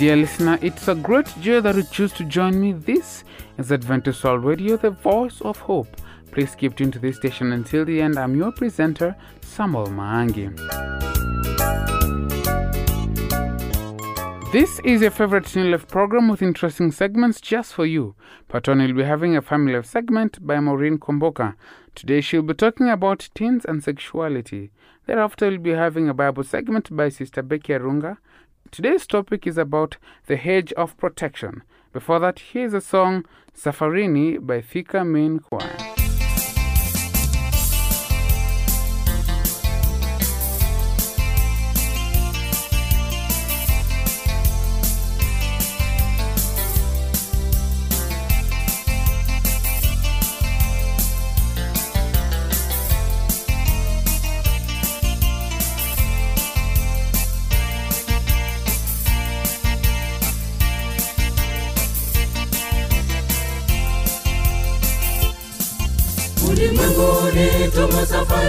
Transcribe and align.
Dear 0.00 0.16
listener, 0.16 0.58
it's 0.62 0.88
a 0.88 0.94
great 0.94 1.26
joy 1.42 1.60
that 1.60 1.76
you 1.76 1.82
choose 1.82 2.10
to 2.12 2.24
join 2.24 2.58
me. 2.58 2.72
This 2.72 3.22
is 3.58 3.70
Adventist 3.70 4.24
World 4.24 4.44
Radio, 4.46 4.78
the 4.78 4.88
voice 4.88 5.42
of 5.42 5.58
hope. 5.58 5.94
Please 6.30 6.54
keep 6.54 6.74
tuned 6.74 6.94
to 6.94 6.98
this 6.98 7.16
station 7.16 7.52
until 7.52 7.84
the 7.84 8.00
end. 8.00 8.18
I'm 8.18 8.34
your 8.34 8.50
presenter, 8.50 9.14
Samuel 9.42 9.88
Maangi. 9.88 10.56
This 14.52 14.80
is 14.86 15.02
your 15.02 15.10
favorite 15.10 15.54
New 15.54 15.70
Life 15.70 15.86
program 15.86 16.28
with 16.28 16.40
interesting 16.40 16.92
segments 16.92 17.38
just 17.38 17.74
for 17.74 17.84
you. 17.84 18.14
Part 18.48 18.68
one 18.68 18.78
will 18.78 18.94
be 18.94 19.04
having 19.04 19.36
a 19.36 19.42
family 19.42 19.74
life 19.74 19.84
segment 19.84 20.38
by 20.46 20.60
Maureen 20.60 20.96
Kwamboka. 20.96 21.56
Today 21.94 22.22
she'll 22.22 22.40
be 22.40 22.54
talking 22.54 22.88
about 22.88 23.28
teens 23.34 23.66
and 23.66 23.84
sexuality. 23.84 24.70
Thereafter, 25.04 25.50
we'll 25.50 25.58
be 25.58 25.72
having 25.72 26.08
a 26.08 26.14
Bible 26.14 26.44
segment 26.44 26.96
by 26.96 27.10
Sister 27.10 27.42
Becky 27.42 27.74
Arunga. 27.74 28.16
Today's 28.70 29.04
topic 29.04 29.48
is 29.48 29.58
about 29.58 29.96
the 30.26 30.36
hedge 30.36 30.72
of 30.74 30.96
protection. 30.96 31.62
Before 31.92 32.20
that, 32.20 32.38
here's 32.38 32.72
a 32.72 32.80
song 32.80 33.26
Safarini 33.52 34.38
by 34.38 34.60
Thika 34.60 35.04
Main 35.04 35.40
Choir. 35.40 35.99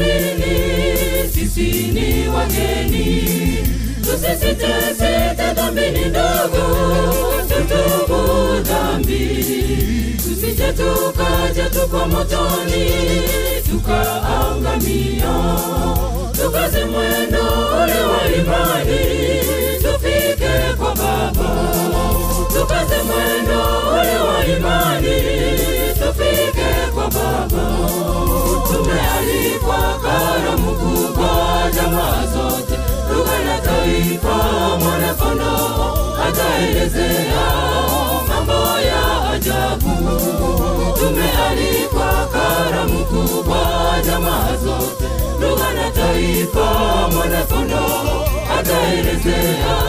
Tumo 0.02 0.42
safarini, 0.42 1.30
sisi 1.34 1.92
ni 1.94 2.28
wageni. 2.28 3.58
Tusisitesite 4.02 5.54
dhambini 5.56 6.06
ndogo, 6.06 6.66
tutubu 7.48 8.60
dhambi. 8.64 9.46
Tusije 10.24 10.74
tukaja 10.74 11.70
tuko 11.70 12.06
motoni, 12.08 12.92
tukaangamia. 13.72 15.34
Tukaze 16.32 16.86
mwendo 16.86 17.42
ule 17.84 18.02
wa 18.02 18.36
imani, 18.38 19.00
tufike 19.82 20.74
kwa 20.78 20.96
Baba. 20.96 21.68
Tukaze 22.54 22.96
mwendo 23.04 23.62
ule 23.92 24.18
wa 24.18 24.58
imani, 24.58 25.22
Baba. 27.50 27.66
Tumealikwa 28.68 30.00
karamu 30.04 30.72
kubwa, 30.76 31.30
jamaa 31.76 32.26
zote, 32.34 32.76
lugha 33.14 33.40
na 33.46 33.58
taifa, 33.60 34.36
mwanakondoo 34.80 35.94
ataelezea 36.28 37.46
mambo 38.28 38.80
ya 38.80 39.30
ajabu. 39.32 39.92
Tumealikwa 41.00 42.28
karamu 42.34 43.06
kubwa, 43.06 43.62
jamaa 44.06 44.56
zote, 44.64 45.06
lugha 45.42 45.74
na 45.74 45.92
taifa, 45.92 46.68
mwanakondoo 47.14 48.26
ataelezea 48.60 49.81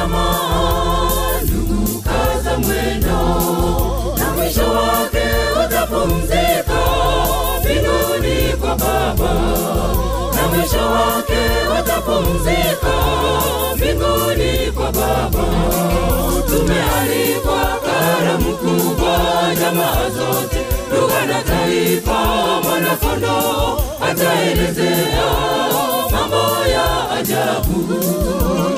tamaa, 0.00 1.40
ndugu, 1.42 2.02
kaza 2.02 2.58
mwendo, 2.58 3.18
na 4.18 4.32
mwisho 4.36 4.64
wake 4.72 5.24
utapumzika 5.66 6.80
mbinguni 7.60 8.52
kwa 8.60 8.76
Baba, 8.76 9.34
na 10.36 10.48
mwisho 10.48 10.78
wake 10.78 11.40
utapumzika 11.80 12.92
mbinguni 13.76 14.72
kwa 14.74 14.92
Baba. 14.92 15.44
Tumealikwa 16.48 17.60
karamu 17.84 18.56
kubwa, 18.56 19.18
jamaa 19.60 20.10
zote, 20.10 20.60
lugha 20.94 21.26
na 21.26 21.42
taifa, 21.42 22.18
mwanakondoo 22.64 23.80
ataelezea 24.10 25.30
ajabu. 27.20 27.84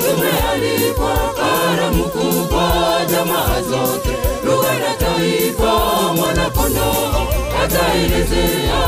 Tumealikwa 0.02 1.14
karamu 1.36 2.04
kubwa, 2.04 2.72
jamaa 3.10 3.62
zote, 3.62 4.16
lugha 4.44 4.74
na 4.78 4.94
taifa, 4.94 5.72
mwanakondoo 6.16 7.26
ataelezea 7.64 8.80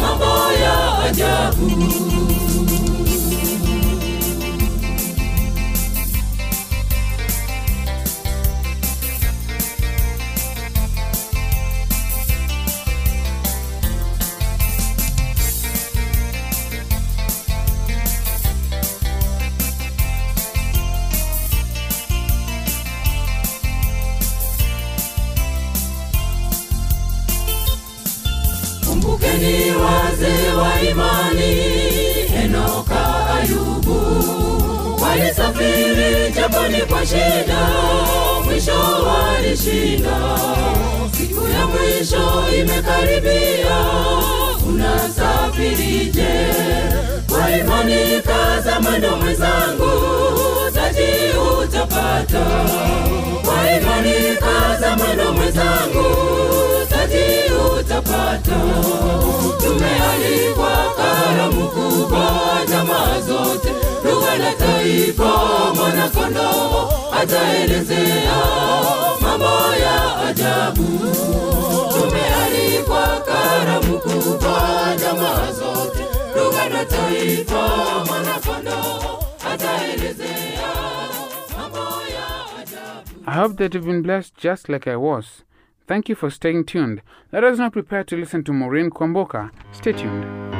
mambo 0.00 0.52
ya 0.62 0.98
ajabu. 1.04 1.70
Japoni 36.48 36.80
kwa 36.80 37.06
shida, 37.06 37.68
mwisho 38.44 38.80
walishinda. 39.06 40.16
Siku 41.18 41.48
ya 41.48 41.66
mwisho 41.66 42.44
imekaribia, 42.58 43.76
unasafirije? 44.68 46.28
Kwa 47.28 47.50
imani 47.58 48.20
kaza 48.22 48.80
mwendo 48.80 49.16
mwenzangu, 49.16 49.90
taji 50.74 51.38
utapata. 51.62 52.44
Kwa 53.44 53.76
imani 53.80 54.36
kaza 54.40 54.96
mwendo 54.96 55.32
mwenzangu, 55.32 56.16
taji 56.90 57.52
utapata. 57.78 58.60
Tumealikwa 59.58 60.70
karamu 60.96 61.68
kubwa, 61.68 62.30
jamaa 62.70 63.20
zote, 63.20 63.68
lugha 64.10 64.38
na 64.38 64.52
taifa, 64.52 65.30
mwanakondoo 65.74 66.88
ataelezea 67.20 68.36
mambo 69.20 69.74
ya 69.82 70.18
ajabu. 70.28 70.86
Tumealikwa 71.92 73.20
karamu 73.26 73.98
kubwa, 73.98 74.96
jamaa 75.00 75.52
zote, 75.52 76.04
tuwe 76.32 76.68
na 76.68 76.84
taifa, 76.84 77.68
mwanakondoo 78.06 79.18
ataelezea 79.52 80.68
mambo 81.58 81.78
ya 82.14 82.60
ajabu. 82.62 83.10
I 83.26 83.34
hope 83.42 83.54
that 83.56 83.74
you've 83.74 83.86
been 83.90 84.02
blessed 84.02 84.34
just 84.42 84.68
like 84.68 84.90
I 84.90 84.96
was. 84.96 85.26
Thank 85.86 86.08
you 86.08 86.16
for 86.16 86.30
staying 86.30 86.64
tuned. 86.64 87.00
Let 87.32 87.44
us 87.44 87.58
now 87.58 87.70
prepare 87.70 88.04
to 88.04 88.16
listen 88.16 88.44
to 88.44 88.52
Maureen 88.52 88.90
Kwamboka. 88.90 89.50
Stay 89.72 89.92
tuned. 89.92 90.57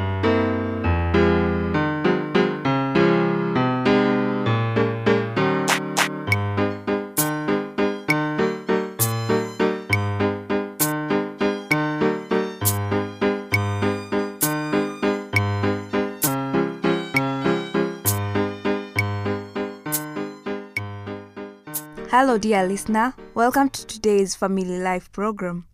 Hello, 22.11 22.39
dear 22.39 22.65
listener. 22.65 23.13
Welcome 23.35 23.69
to 23.69 23.85
today's 23.85 24.33
Family 24.33 24.79
Life 24.79 25.11
program. 25.11 25.67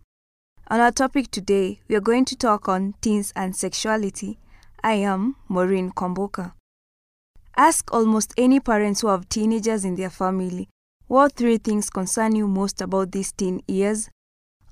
On 0.67 0.81
our 0.81 0.91
topic 0.91 1.31
today, 1.31 1.79
we 1.87 1.95
are 1.95 2.01
going 2.01 2.25
to 2.25 2.35
talk 2.35 2.67
on 2.67 2.93
teens 2.99 3.31
and 3.37 3.55
sexuality. 3.55 4.37
I 4.83 4.95
am 4.95 5.37
Maureen 5.47 5.91
Kwamboka. 5.91 6.51
Ask 7.55 7.89
almost 7.93 8.33
any 8.37 8.59
parents 8.59 8.99
who 8.99 9.07
have 9.07 9.29
teenagers 9.29 9.85
in 9.85 9.95
their 9.95 10.09
family 10.09 10.67
what 11.07 11.31
three 11.31 11.57
things 11.57 11.89
concern 11.89 12.35
you 12.35 12.49
most 12.49 12.81
about 12.81 13.13
these 13.13 13.31
teen 13.31 13.63
years. 13.65 14.09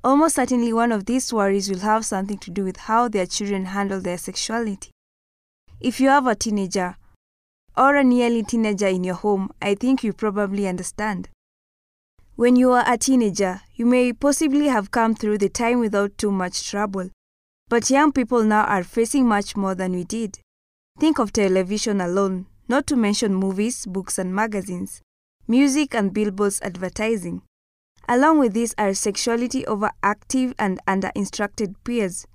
Almost 0.04 0.36
certainly, 0.36 0.74
one 0.74 0.92
of 0.92 1.06
these 1.06 1.31
worries 1.31 1.69
will 1.69 1.80
have 1.80 2.06
something 2.06 2.39
to 2.39 2.51
do 2.51 2.65
with 2.65 2.75
how 2.75 3.07
their 3.07 3.25
children 3.25 3.68
handle 3.68 4.01
their 4.01 4.18
sexuality. 4.18 4.92
If 5.80 6.01
you 6.01 6.10
have 6.10 6.27
a 6.27 6.36
teenager 6.36 6.98
or 7.77 7.95
a 7.95 8.04
nearly 8.04 8.44
teenager 8.44 8.88
in 8.88 9.06
your 9.06 9.15
home, 9.15 9.50
I 9.62 9.75
think 9.75 10.04
you 10.04 10.12
probably 10.12 10.68
understand. 10.68 11.30
When 12.36 12.56
you 12.56 12.72
are 12.72 12.84
a 12.88 12.98
teenager, 12.98 13.62
you 13.76 13.86
may 13.86 14.12
possibly 14.12 14.66
have 14.66 14.90
come 14.90 15.14
through 15.14 15.38
the 15.38 15.50
time 15.50 15.80
without 15.80 16.18
too 16.18 16.32
much 16.32 16.68
trouble. 16.68 17.12
But 17.70 17.92
young 17.92 18.12
people 18.12 18.44
now 18.44 18.64
are 18.64 18.84
facing 18.84 19.28
much 19.28 19.56
more 19.56 19.76
than 19.76 19.92
we 19.92 20.04
did. 20.04 20.40
Think 21.00 21.20
of 21.20 21.32
television 21.32 22.02
alone, 22.02 22.48
not 22.68 22.88
to 22.88 22.96
mention 22.96 23.36
movies, 23.36 23.86
books, 23.86 24.18
and 24.18 24.34
magazines, 24.34 25.04
music, 25.48 25.94
and 25.94 26.12
billboards 26.12 26.60
advertising. 26.64 27.44
Along 28.10 28.40
with 28.40 28.56
this 28.56 28.74
are 28.80 28.96
sexuality 28.96 29.64
overactive 29.66 30.56
and 30.58 30.80
under 30.88 31.12
instructed 31.14 31.76
peers. 31.84 32.26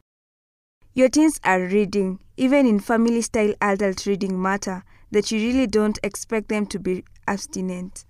Your 0.94 1.08
teens 1.08 1.40
are 1.42 1.62
reading, 1.62 2.20
even 2.36 2.66
in 2.66 2.78
family 2.78 3.22
style 3.22 3.54
adult 3.60 4.06
reading 4.06 4.40
matter, 4.40 4.84
that 5.10 5.32
you 5.32 5.40
really 5.40 5.66
don't 5.66 5.98
expect 6.04 6.48
them 6.48 6.66
to 6.66 6.78
be 6.78 7.04
abstinent. 7.26 8.04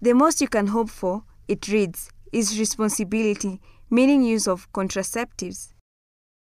The 0.00 0.12
most 0.12 0.40
you 0.40 0.48
can 0.48 0.68
hope 0.68 0.90
for, 0.90 1.24
it 1.48 1.68
reads, 1.68 2.10
is 2.32 2.58
responsibility, 2.58 3.60
meaning 3.90 4.22
use 4.22 4.48
of 4.48 4.70
contraceptives. 4.72 5.72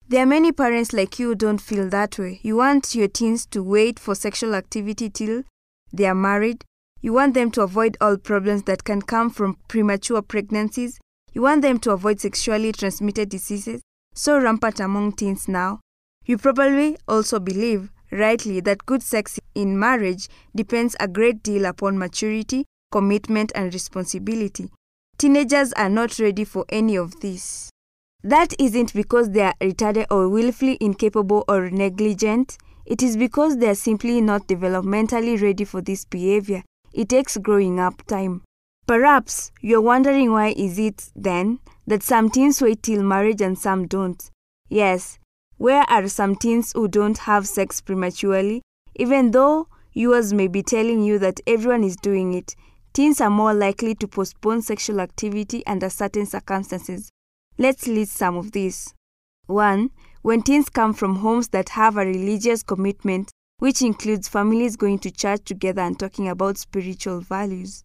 There 0.08 0.24
are 0.24 0.28
many 0.28 0.52
parents 0.52 0.94
like 0.94 1.18
you 1.20 1.30
who 1.30 1.36
don't 1.36 1.62
feel 1.62 1.90
that 1.90 2.20
way. 2.20 2.40
You 2.44 2.58
want 2.58 2.94
your 2.94 3.08
teens 3.08 3.46
to 3.48 3.64
wait 3.64 4.00
for 4.00 4.16
sexual 4.16 4.54
activity 4.54 5.10
till 5.10 5.44
they 5.92 6.06
are 6.06 6.16
married. 6.16 6.64
You 7.02 7.14
want 7.14 7.34
them 7.34 7.52
to 7.52 7.62
avoid 7.62 7.98
all 8.00 8.18
problems 8.18 8.64
that 8.64 8.84
can 8.84 9.02
come 9.02 9.30
from 9.30 9.58
premature 9.68 10.22
pregnancies. 10.22 11.00
You 11.34 11.42
want 11.42 11.62
them 11.62 11.80
to 11.80 11.92
avoid 11.92 12.20
sexually 12.20 12.72
transmitted 12.72 13.30
diseases 13.30 13.82
so 14.14 14.40
rampant 14.40 14.80
among 14.80 15.14
teens 15.14 15.48
now. 15.48 15.80
You 16.26 16.38
probably 16.38 16.98
also 17.08 17.40
believe, 17.40 17.92
rightly, 18.12 18.60
that 18.62 18.86
good 18.86 19.04
sex 19.04 19.40
in 19.56 19.78
marriage 19.78 20.30
depends 20.56 20.96
a 21.00 21.08
great 21.08 21.44
deal 21.44 21.66
upon 21.66 21.98
maturity, 21.98 22.66
commitment, 22.94 23.52
and 23.56 23.74
responsibility. 23.74 24.70
Teenagers 25.18 25.74
are 25.74 25.90
not 25.90 26.20
ready 26.20 26.44
for 26.44 26.64
any 26.70 26.96
of 26.96 27.20
this. 27.22 27.72
That 28.24 28.54
isn't 28.60 28.94
because 28.94 29.32
they 29.32 29.42
are 29.42 29.56
retarded 29.60 30.06
or 30.12 30.30
willfully 30.30 30.78
incapable 30.80 31.44
or 31.48 31.72
negligent. 31.72 32.58
It 32.86 33.02
is 33.02 33.18
because 33.18 33.58
they 33.58 33.70
are 33.70 33.76
simply 33.76 34.22
not 34.22 34.48
developmentally 34.48 35.42
ready 35.42 35.66
for 35.66 35.82
this 35.82 36.06
behavior. 36.06 36.64
It 36.94 37.10
takes 37.10 37.38
growing 37.38 37.80
up 37.80 38.06
time. 38.06 38.44
Perhaps 38.86 39.52
you're 39.62 39.82
wondering 39.82 40.32
why 40.32 40.54
is 40.56 40.78
it 40.78 41.10
then 41.16 41.60
that 41.88 42.04
some 42.04 42.30
teens 42.30 42.62
wait 42.62 42.84
till 42.84 43.02
marriage 43.02 43.42
and 43.42 43.58
some 43.58 43.88
don't. 43.88 44.30
Yes, 44.70 45.18
where 45.58 45.84
are 45.90 46.08
some 46.08 46.36
teens 46.36 46.74
who 46.74 46.88
don't 46.88 47.18
have 47.20 47.48
sex 47.48 47.82
prematurely? 47.82 48.62
Even 48.96 49.32
though 49.32 49.68
yours 49.94 50.34
may 50.34 50.48
be 50.48 50.62
telling 50.62 51.02
you 51.04 51.18
that 51.20 51.40
everyone 51.48 51.84
is 51.84 51.96
doing 51.96 52.34
it, 52.34 52.56
teens 52.94 53.20
are 53.20 53.30
more 53.30 53.54
likely 53.54 53.96
to 53.96 54.08
postpone 54.08 54.62
sexual 54.62 55.02
activity 55.02 55.66
under 55.66 55.90
certain 55.90 56.26
circumstances. 56.26 57.10
Let's 57.58 57.88
list 57.88 58.14
some 58.14 58.38
of 58.38 58.52
these. 58.52 58.94
1. 59.48 59.90
When 60.22 60.42
teens 60.42 60.70
come 60.70 60.94
from 60.94 61.18
homes 61.18 61.50
that 61.50 61.70
have 61.70 61.98
a 61.98 62.06
religious 62.06 62.64
commitment, 62.64 63.32
which 63.60 63.82
includes 63.82 64.28
families 64.28 64.76
going 64.76 65.00
to 65.00 65.12
church 65.12 65.42
together 65.46 65.82
and 65.82 66.00
talking 66.00 66.28
about 66.30 66.58
spiritual 66.58 67.20
values. 67.22 67.84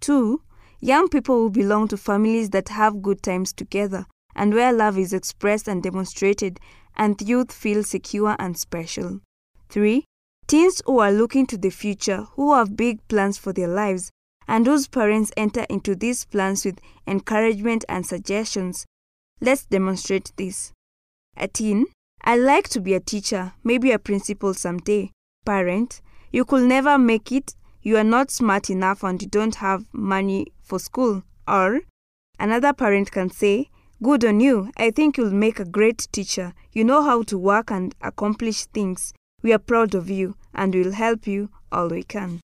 2. 0.00 0.40
Young 0.80 1.08
people 1.08 1.36
who 1.36 1.50
belong 1.50 1.88
to 1.88 1.96
families 1.96 2.50
that 2.50 2.68
have 2.68 3.02
good 3.02 3.22
times 3.22 3.52
together 3.52 4.06
and 4.34 4.52
where 4.52 4.72
love 4.72 4.98
is 4.98 5.12
expressed 5.12 5.68
and 5.68 5.82
demonstrated 5.82 6.58
and 6.96 7.20
youth 7.20 7.52
feel 7.52 7.82
secure 7.82 8.36
and 8.38 8.56
special. 8.56 9.20
3. 9.68 10.04
Teens 10.46 10.82
who 10.86 10.98
are 10.98 11.12
looking 11.12 11.46
to 11.46 11.56
the 11.56 11.70
future, 11.70 12.26
who 12.34 12.52
have 12.52 12.76
big 12.76 13.06
plans 13.08 13.38
for 13.38 13.52
their 13.52 13.68
lives, 13.68 14.10
and 14.52 14.66
whose 14.66 14.86
parents 14.86 15.32
enter 15.34 15.64
into 15.70 15.94
these 15.94 16.26
plans 16.26 16.66
with 16.66 16.78
encouragement 17.06 17.86
and 17.88 18.04
suggestions. 18.04 18.84
Let's 19.40 19.64
demonstrate 19.64 20.30
this. 20.36 20.72
A 21.38 21.48
teen, 21.48 21.86
I'd 22.22 22.36
like 22.36 22.68
to 22.68 22.80
be 22.80 22.92
a 22.92 23.00
teacher, 23.00 23.54
maybe 23.64 23.92
a 23.92 23.98
principal 23.98 24.52
someday. 24.52 25.10
Parent, 25.46 26.02
you 26.32 26.44
could 26.44 26.64
never 26.64 26.98
make 26.98 27.32
it, 27.32 27.54
you 27.80 27.96
are 27.96 28.04
not 28.04 28.30
smart 28.30 28.68
enough 28.68 29.02
and 29.02 29.22
you 29.22 29.26
don't 29.26 29.54
have 29.54 29.86
money 29.90 30.48
for 30.62 30.78
school. 30.78 31.22
Or 31.48 31.80
another 32.38 32.74
parent 32.74 33.10
can 33.10 33.30
say, 33.30 33.70
Good 34.02 34.22
on 34.22 34.40
you, 34.40 34.70
I 34.76 34.90
think 34.90 35.16
you'll 35.16 35.30
make 35.32 35.60
a 35.60 35.64
great 35.64 36.08
teacher. 36.12 36.52
You 36.72 36.84
know 36.84 37.02
how 37.02 37.22
to 37.22 37.38
work 37.38 37.70
and 37.70 37.94
accomplish 38.02 38.66
things. 38.66 39.14
We 39.42 39.54
are 39.54 39.58
proud 39.58 39.94
of 39.94 40.10
you 40.10 40.36
and 40.52 40.74
we'll 40.74 40.92
help 40.92 41.26
you 41.26 41.48
all 41.72 41.88
we 41.88 42.02
can. 42.02 42.42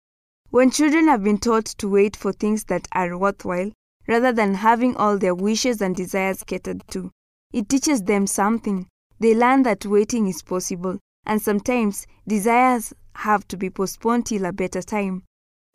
When 0.50 0.70
children 0.70 1.08
have 1.08 1.22
been 1.22 1.36
taught 1.36 1.66
to 1.66 1.90
wait 1.90 2.16
for 2.16 2.32
things 2.32 2.64
that 2.64 2.88
are 2.92 3.18
worthwhile, 3.18 3.70
rather 4.06 4.32
than 4.32 4.54
having 4.54 4.96
all 4.96 5.18
their 5.18 5.34
wishes 5.34 5.82
and 5.82 5.94
desires 5.94 6.42
catered 6.42 6.82
to, 6.88 7.10
it 7.52 7.68
teaches 7.68 8.02
them 8.02 8.26
something. 8.26 8.86
They 9.20 9.34
learn 9.34 9.64
that 9.64 9.84
waiting 9.84 10.26
is 10.26 10.40
possible, 10.40 11.00
and 11.26 11.42
sometimes 11.42 12.06
desires 12.26 12.94
have 13.16 13.46
to 13.48 13.58
be 13.58 13.68
postponed 13.68 14.24
till 14.24 14.46
a 14.46 14.52
better 14.54 14.80
time. 14.80 15.24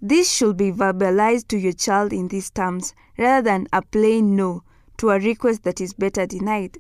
This 0.02 0.32
should 0.32 0.58
be 0.58 0.72
verbalized 0.72 1.50
to 1.50 1.58
your 1.60 1.74
child 1.74 2.12
in 2.12 2.30
these 2.30 2.50
terms, 2.50 2.96
rather 3.16 3.44
than 3.44 3.68
a 3.72 3.84
plain 3.84 4.36
no 4.36 4.64
to 4.98 5.12
a 5.12 5.20
request 5.20 5.62
that 5.64 5.82
is 5.82 5.94
better 5.94 6.26
denied. 6.26 6.80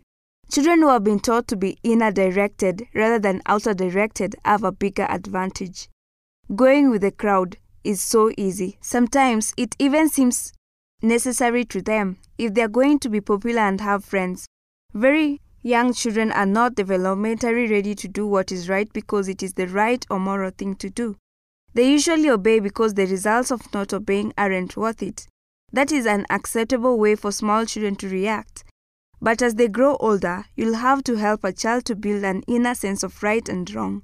Children 0.51 0.81
who 0.81 0.87
have 0.87 1.03
been 1.03 1.19
taught 1.19 1.47
to 1.49 1.55
be 1.55 1.77
inner 1.83 2.11
directed 2.11 2.87
rather 2.95 3.19
than 3.19 3.43
outer 3.45 3.75
directed 3.75 4.35
have 4.43 4.63
a 4.63 4.71
bigger 4.71 5.05
advantage. 5.09 5.89
Going 6.55 6.89
with 6.89 7.01
the 7.01 7.11
crowd 7.11 7.57
is 7.83 8.01
so 8.01 8.31
easy. 8.37 8.77
Sometimes 8.81 9.53
it 9.57 9.75
even 9.79 10.09
seems 10.09 10.53
necessary 11.01 11.65
to 11.65 11.81
them 11.81 12.17
if 12.37 12.53
they 12.53 12.61
are 12.61 12.67
going 12.67 12.99
to 12.99 13.09
be 13.09 13.21
popular 13.21 13.61
and 13.61 13.81
have 13.81 14.05
friends. 14.05 14.47
Very 14.93 15.41
young 15.61 15.93
children 15.93 16.31
are 16.31 16.45
not 16.45 16.75
developmentally 16.75 17.69
ready 17.69 17.95
to 17.95 18.07
do 18.07 18.27
what 18.27 18.51
is 18.51 18.69
right 18.69 18.91
because 18.93 19.27
it 19.27 19.41
is 19.41 19.53
the 19.53 19.67
right 19.67 20.05
or 20.09 20.19
moral 20.19 20.51
thing 20.51 20.75
to 20.75 20.89
do. 20.89 21.15
They 21.73 21.89
usually 21.89 22.29
obey 22.29 22.59
because 22.59 22.93
the 22.93 23.07
results 23.07 23.51
of 23.51 23.73
not 23.73 23.93
obeying 23.93 24.33
aren't 24.37 24.77
worth 24.77 25.01
it. 25.01 25.27
That 25.71 25.91
is 25.91 26.05
an 26.05 26.25
acceptable 26.29 26.99
way 26.99 27.15
for 27.15 27.31
small 27.31 27.65
children 27.65 27.95
to 27.95 28.07
react. 28.07 28.63
But 29.19 29.41
as 29.41 29.55
they 29.55 29.69
grow 29.69 29.95
older, 29.95 30.45
you'll 30.55 30.75
have 30.75 31.03
to 31.05 31.15
help 31.15 31.43
a 31.43 31.53
child 31.53 31.85
to 31.85 31.95
build 31.95 32.23
an 32.23 32.43
inner 32.45 32.75
sense 32.75 33.03
of 33.03 33.23
right 33.23 33.47
and 33.49 33.73
wrong. 33.73 34.03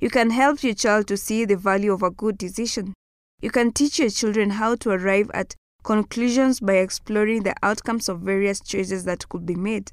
You 0.00 0.08
can 0.08 0.30
help 0.30 0.62
your 0.62 0.74
child 0.74 1.08
to 1.08 1.16
see 1.16 1.44
the 1.44 1.56
value 1.56 1.92
of 1.92 2.02
a 2.02 2.10
good 2.10 2.38
decision. 2.38 2.94
You 3.40 3.50
can 3.50 3.72
teach 3.72 3.98
your 3.98 4.10
children 4.10 4.50
how 4.50 4.76
to 4.76 4.90
arrive 4.90 5.30
at 5.32 5.54
conclusions 5.82 6.60
by 6.60 6.74
exploring 6.74 7.42
the 7.42 7.54
outcomes 7.62 8.08
of 8.08 8.20
various 8.20 8.60
choices 8.60 9.04
that 9.04 9.28
could 9.28 9.46
be 9.46 9.54
made. 9.54 9.92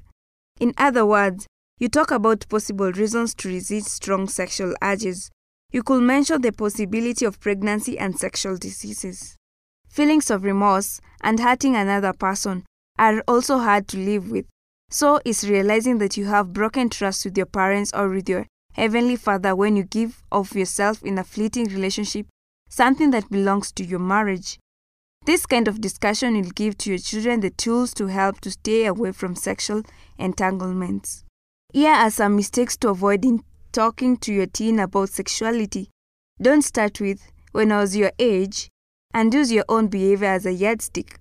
In 0.60 0.74
other 0.76 1.06
words, 1.06 1.46
you 1.78 1.88
talk 1.88 2.10
about 2.10 2.48
possible 2.48 2.92
reasons 2.92 3.34
to 3.36 3.48
resist 3.48 3.88
strong 3.88 4.28
sexual 4.28 4.74
urges. 4.82 5.30
You 5.70 5.82
could 5.82 6.02
mention 6.02 6.42
the 6.42 6.52
possibility 6.52 7.24
of 7.24 7.40
pregnancy 7.40 7.98
and 7.98 8.18
sexual 8.18 8.56
diseases. 8.56 9.36
Feelings 9.88 10.30
of 10.30 10.44
remorse 10.44 11.00
and 11.22 11.40
hurting 11.40 11.76
another 11.76 12.12
person 12.12 12.64
are 12.98 13.22
also 13.28 13.58
hard 13.58 13.88
to 13.88 13.96
live 13.96 14.30
with. 14.30 14.46
So 14.90 15.20
is 15.24 15.48
realizing 15.48 15.98
that 15.98 16.16
you 16.16 16.26
have 16.26 16.52
broken 16.52 16.88
trust 16.88 17.24
with 17.24 17.36
your 17.36 17.46
parents 17.46 17.92
or 17.94 18.08
with 18.08 18.28
your 18.28 18.46
Heavenly 18.72 19.16
Father 19.16 19.56
when 19.56 19.76
you 19.76 19.82
give 19.82 20.22
of 20.30 20.54
yourself 20.54 21.02
in 21.02 21.18
a 21.18 21.24
fleeting 21.24 21.66
relationship, 21.66 22.26
something 22.68 23.10
that 23.10 23.30
belongs 23.30 23.72
to 23.72 23.84
your 23.84 23.98
marriage. 23.98 24.58
This 25.24 25.46
kind 25.46 25.68
of 25.68 25.80
discussion 25.80 26.34
will 26.34 26.50
give 26.50 26.78
to 26.78 26.90
your 26.90 26.98
children 26.98 27.40
the 27.40 27.50
tools 27.50 27.92
to 27.94 28.06
help 28.06 28.40
to 28.40 28.50
stay 28.50 28.86
away 28.86 29.12
from 29.12 29.34
sexual 29.36 29.82
entanglements. 30.18 31.24
Here 31.72 31.92
are 31.92 32.10
some 32.10 32.36
mistakes 32.36 32.76
to 32.78 32.88
avoid 32.88 33.24
in 33.24 33.42
talking 33.72 34.16
to 34.18 34.32
your 34.32 34.46
teen 34.46 34.78
about 34.78 35.10
sexuality. 35.10 35.90
Don't 36.40 36.62
start 36.62 37.00
with, 37.00 37.30
when 37.52 37.72
I 37.72 37.80
was 37.80 37.96
your 37.96 38.12
age, 38.18 38.68
and 39.12 39.34
use 39.34 39.52
your 39.52 39.64
own 39.68 39.88
behavior 39.88 40.28
as 40.28 40.46
a 40.46 40.52
yardstick. 40.52 41.18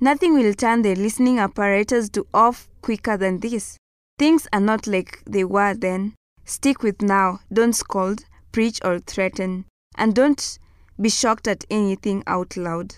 Nothing 0.00 0.34
will 0.34 0.54
turn 0.54 0.82
the 0.82 0.94
listening 0.94 1.38
apparatus 1.38 2.08
to 2.10 2.26
off 2.34 2.68
quicker 2.82 3.16
than 3.16 3.40
this. 3.40 3.78
Things 4.18 4.48
are 4.52 4.60
not 4.60 4.86
like 4.86 5.22
they 5.26 5.44
were 5.44 5.74
then. 5.74 6.14
Stick 6.44 6.82
with 6.82 7.00
now. 7.02 7.40
Don't 7.52 7.72
scold, 7.72 8.24
preach, 8.52 8.80
or 8.84 8.98
threaten. 8.98 9.66
And 9.96 10.14
don't 10.14 10.58
be 11.00 11.08
shocked 11.08 11.48
at 11.48 11.64
anything 11.70 12.22
out 12.26 12.56
loud. 12.56 12.96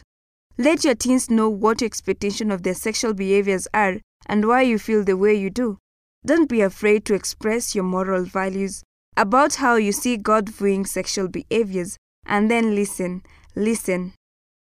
Let 0.58 0.84
your 0.84 0.94
teens 0.94 1.30
know 1.30 1.48
what 1.48 1.80
your 1.80 1.86
expectation 1.86 2.50
of 2.50 2.62
their 2.62 2.74
sexual 2.74 3.14
behaviors 3.14 3.68
are 3.74 4.00
and 4.26 4.46
why 4.46 4.62
you 4.62 4.78
feel 4.78 5.04
the 5.04 5.16
way 5.16 5.34
you 5.34 5.50
do. 5.50 5.78
Don't 6.24 6.48
be 6.48 6.60
afraid 6.60 7.04
to 7.06 7.14
express 7.14 7.74
your 7.74 7.84
moral 7.84 8.24
values 8.24 8.82
about 9.16 9.56
how 9.56 9.76
you 9.76 9.92
see 9.92 10.16
God 10.16 10.48
viewing 10.48 10.84
sexual 10.84 11.28
behaviors 11.28 11.96
and 12.24 12.50
then 12.50 12.74
listen, 12.74 13.22
listen. 13.54 14.12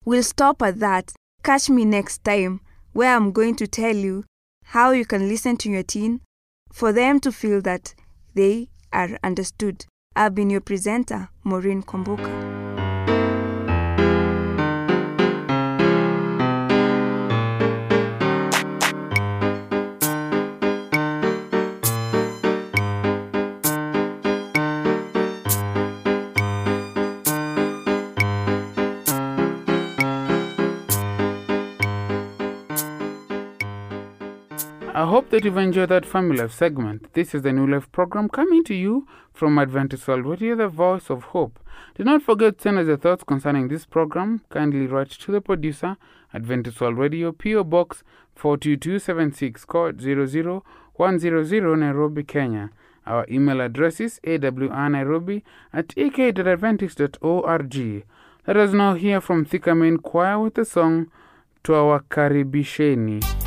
We'll 0.05 0.23
stop 0.23 0.61
at 0.63 0.81
that. 0.81 1.13
Catch 1.43 1.71
me 1.71 1.85
next 1.85 2.25
time 2.25 2.61
where 2.93 3.15
I'm 3.15 3.33
going 3.33 3.57
to 3.57 3.67
tell 3.67 3.97
you 3.97 4.25
how 4.65 4.91
you 4.91 5.05
can 5.05 5.29
listen 5.29 5.57
to 5.59 5.71
your 5.71 5.83
teen 5.83 6.21
for 6.73 6.93
them 6.93 7.21
to 7.21 7.33
feel 7.33 7.61
that 7.63 7.95
they 8.35 8.69
are 8.93 9.19
understood. 9.23 9.87
I've 10.17 10.35
been 10.35 10.51
your 10.51 10.61
presenter, 10.61 11.29
Maureen 11.45 11.83
Kwamboka. 11.83 12.64
I 35.05 35.09
hope 35.09 35.29
that 35.29 35.45
you've 35.45 35.59
enjoyed 35.59 35.91
that 35.91 36.07
Family 36.07 36.39
Life 36.39 36.55
segment. 36.55 37.13
This 37.13 37.35
is 37.35 37.43
the 37.43 37.53
New 37.53 37.67
Life 37.67 37.93
program 37.93 38.31
coming 38.31 38.65
to 38.65 38.75
you 38.75 39.07
from 39.35 39.59
Adventist 39.59 40.09
World 40.09 40.25
Radio, 40.25 40.57
the 40.57 40.69
voice 40.69 41.11
of 41.11 41.25
hope. 41.25 41.61
Do 41.95 42.05
not 42.05 42.23
forget 42.23 42.57
to 42.57 42.63
send 42.63 42.79
us 42.79 42.87
your 42.87 42.97
thoughts 42.97 43.23
concerning 43.23 43.69
this 43.69 43.85
program. 43.85 44.41
Kindly 44.49 44.87
write 44.87 45.11
to 45.11 45.31
the 45.31 45.43
producer, 45.43 45.99
Adventist 46.33 46.81
World 46.81 46.97
Radio, 46.97 47.33
PO 47.33 47.65
Box 47.65 48.03
42276, 48.35 49.67
code 49.67 50.01
00100, 50.01 51.79
Nairobi, 51.79 52.25
Kenya. 52.25 52.71
Our 53.05 53.27
email 53.29 53.61
address 53.61 54.01
is 54.01 54.21
awrnairobi 54.25 55.43
at 55.71 55.93
ek.adventist.org. 55.99 58.05
Let 58.47 58.57
us 58.57 58.73
now 58.73 58.95
hear 58.95 59.21
from 59.21 59.45
Thika 59.45 59.77
Main 59.77 59.99
Choir 59.99 60.39
with 60.39 60.55
the 60.55 60.65
song 60.65 61.09
Twawakaribisheni. 61.63 63.44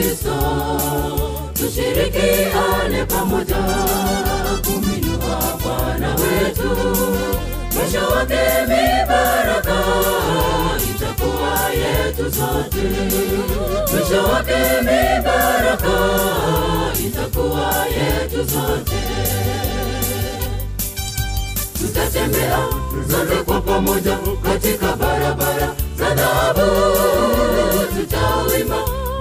Kristo, 0.00 0.32
tushirikiane 1.54 3.04
pamoja 3.04 3.56
kumwinua 4.64 5.58
Bwana 5.62 6.08
wetu. 6.14 6.70
Mwisho 7.74 8.06
wake 8.14 8.38
mibaraka 8.62 9.84
itakuwa 10.90 11.70
yetu 11.70 12.24
sote, 12.34 12.82
mwisho 13.92 14.24
wake 14.32 14.56
mibaraka 14.80 15.96
itakuwa 17.06 17.86
yetu 17.86 18.50
sote. 18.50 19.00
Tutatembea 21.78 22.58
sote 23.10 23.42
kwa 23.44 23.60
pamoja 23.60 24.18
katika 24.42 24.96
barabara 24.96 25.74
za 25.98 26.14
dhahabu, 26.14 26.70
tutawimba 27.96 28.76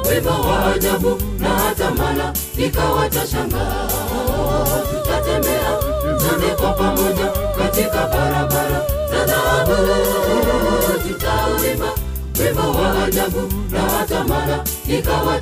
wimbo 0.10 0.30
wa 0.50 0.74
ajabu 0.74 1.22
na 1.40 1.50
hata 1.50 1.92
mala 1.92 2.34
ikawa 2.58 3.10
shanga 3.12 3.66
Tutatembea 4.92 5.80
zote 6.18 6.56
kwa 6.62 6.74
pamoja 6.74 7.28
katika 7.58 8.08
barabara 8.08 8.82
za 9.12 9.26
dhahabu, 9.26 9.74
tutaulima 11.08 11.92
wema 12.40 12.68
wa 12.70 13.04
ajabu 13.06 13.54
na 13.72 13.82
hata 13.82 14.24
mala 14.24 14.64
ikawa 14.88 15.40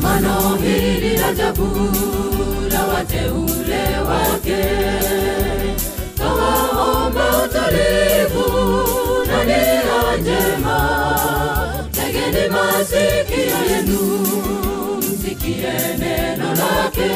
kongamano 0.00 0.56
hili 0.56 1.16
la 1.16 1.28
ajabu 1.28 1.68
la 2.72 2.86
wateule 2.86 3.98
wake. 4.08 4.64
Tawaomba 6.18 7.24
utulivu 7.44 8.46
na 9.26 9.44
nia 9.44 10.16
njema. 10.20 10.78
Tegeni 11.92 12.48
masikio 12.48 13.74
yenu 13.76 14.26
msikie 14.98 15.72
neno 15.98 16.48
lake 16.54 17.10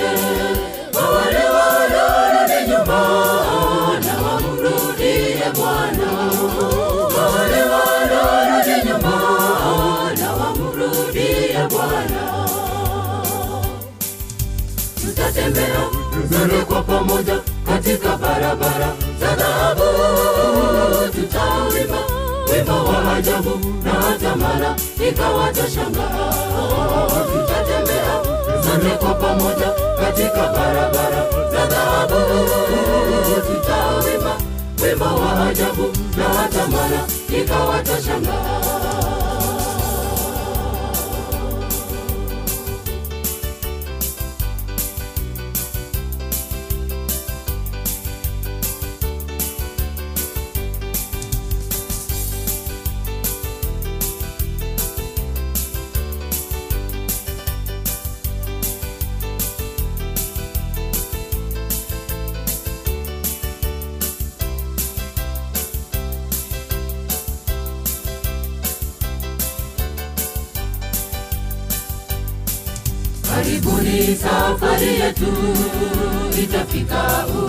zote 16.35 16.65
kwa 16.65 16.83
pamoja 16.83 17.41
katika 17.67 18.17
barabara 18.17 18.93
za 19.21 19.37
dhahabu, 19.37 19.83
tutawimba 21.13 21.99
wimbo 22.53 22.73
wa 22.91 23.17
ajabu 23.17 23.61
na 23.85 23.91
hata 23.93 24.37
mara. 24.37 24.75
Tutatembea 28.63 28.97
kwa 28.99 29.15
pamoja 29.15 29.73
katika 30.01 30.49
barabara 30.53 31.27
za 31.53 31.67
dhahabu, 31.67 32.15
tutawimba 33.47 34.37
wimbo 34.83 35.05
wa 35.05 35.47
ajabu 35.49 35.93
na 36.17 36.25
hata 36.25 36.67
mara. 36.69 37.01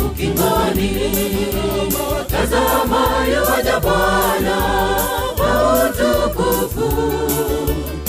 ukingoni, 0.05 0.91
tazama 2.31 3.01
yawaja 3.33 3.79
Bwana 3.79 4.57
kwa 5.37 5.83
utukufu. 5.85 6.87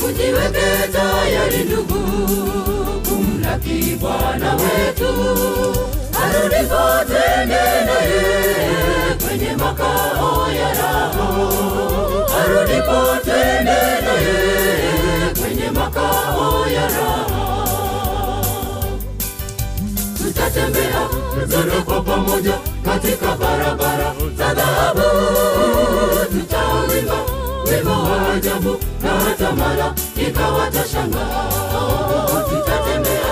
Ujiweke 0.08 0.88
tayari 0.92 1.64
ndugu, 1.64 2.00
kumlaki 3.08 3.96
Bwana 4.00 4.54
wetu, 4.54 5.12
arudiko 6.22 7.04
twende 7.06 7.64
naye 7.86 8.22
kwenye 9.26 9.56
makao 9.56 10.46
ya 10.52 10.68
raha, 10.68 11.28
arudiko 12.42 13.16
twende 13.24 13.80
naye 14.06 14.36
kwenye 15.40 15.70
makao 15.70 16.66
ya 16.74 16.82
raha. 16.88 17.25
Tutatembea 20.56 21.08
zote 21.46 21.82
kwa 21.84 22.00
pamoja 22.00 22.52
katika 22.84 23.36
barabara. 23.36 24.14
Za 24.38 24.54
dhahabu 24.54 25.00
tutawimba 26.30 27.14
wimbo 27.70 27.90
wa 27.90 28.32
ajabu 28.34 28.76
na 29.02 29.10
hata 29.10 29.52
mala 29.52 29.94
watashangaa 30.58 31.48
tutatembea 32.48 33.30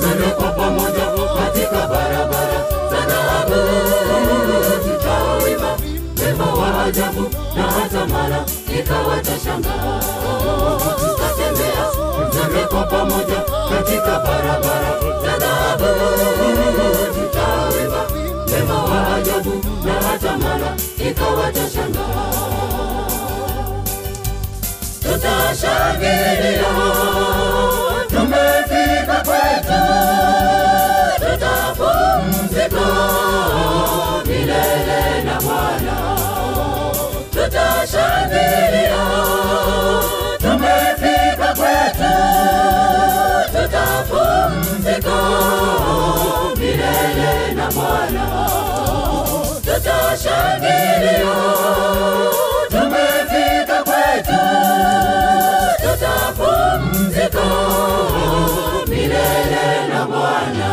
zote 0.00 0.30
kwa 0.30 0.50
pamoja 0.50 1.06
katika 1.38 1.86
barabara. 1.86 2.64
Za 2.90 3.00
dhahabu 3.06 3.54
tutawimba 4.84 5.76
wimbo 6.26 6.60
wa 6.60 6.84
ajabu 6.84 7.30
na 7.56 7.62
hata 7.62 8.06
malaika 8.06 8.94
watashangaa 9.08 10.00
tutatembea 10.98 11.90
zote 12.32 12.66
kwa 12.70 12.82
pamoja 12.82 13.42
katika 13.70 13.95
tutashangilia 25.56 26.72
tumefika 28.08 29.22
kwetu 29.24 29.82
tutapumzika. 31.16 32.86
Milele 34.26 35.22
na 35.24 35.40
bwana 35.40 35.96
tutashangilia 37.30 39.04
tumefika 40.38 41.54
kwetu 41.54 42.12
tutapumzika. 43.52 45.18
Milele 46.58 47.54
na 47.54 47.70
bwana 47.70 48.26
tutashangilia 49.64 51.36
tutapumzika 55.82 57.44
milele 58.88 59.88
na 59.88 60.06
bwana 60.06 60.72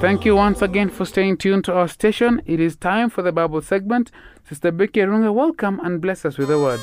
Thank 0.00 0.24
you 0.26 0.36
once 0.36 0.62
again 0.62 0.90
for 0.90 1.04
staying 1.06 1.38
tuned 1.38 1.64
to 1.64 1.72
our 1.72 1.88
station. 1.88 2.42
It 2.46 2.60
is 2.60 2.76
time 2.76 3.08
for 3.10 3.22
the 3.22 3.32
Bible 3.32 3.62
segment. 3.62 4.10
Sister 4.48 4.70
Becky 4.70 5.00
Runga, 5.00 5.32
welcome 5.34 5.80
and 5.82 6.00
bless 6.00 6.24
us 6.24 6.36
with 6.38 6.50
a 6.50 6.58
word. 6.58 6.80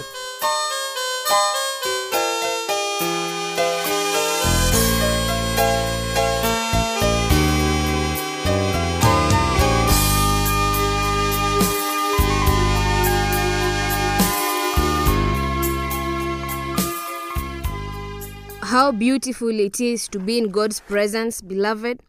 How 18.73 18.91
beautiful 18.91 19.51
it 19.59 19.79
is 19.79 20.07
to 20.07 20.17
be 20.17 20.39
in 20.39 20.49
God's 20.49 20.79
presence, 20.79 21.41
beloved. 21.41 22.01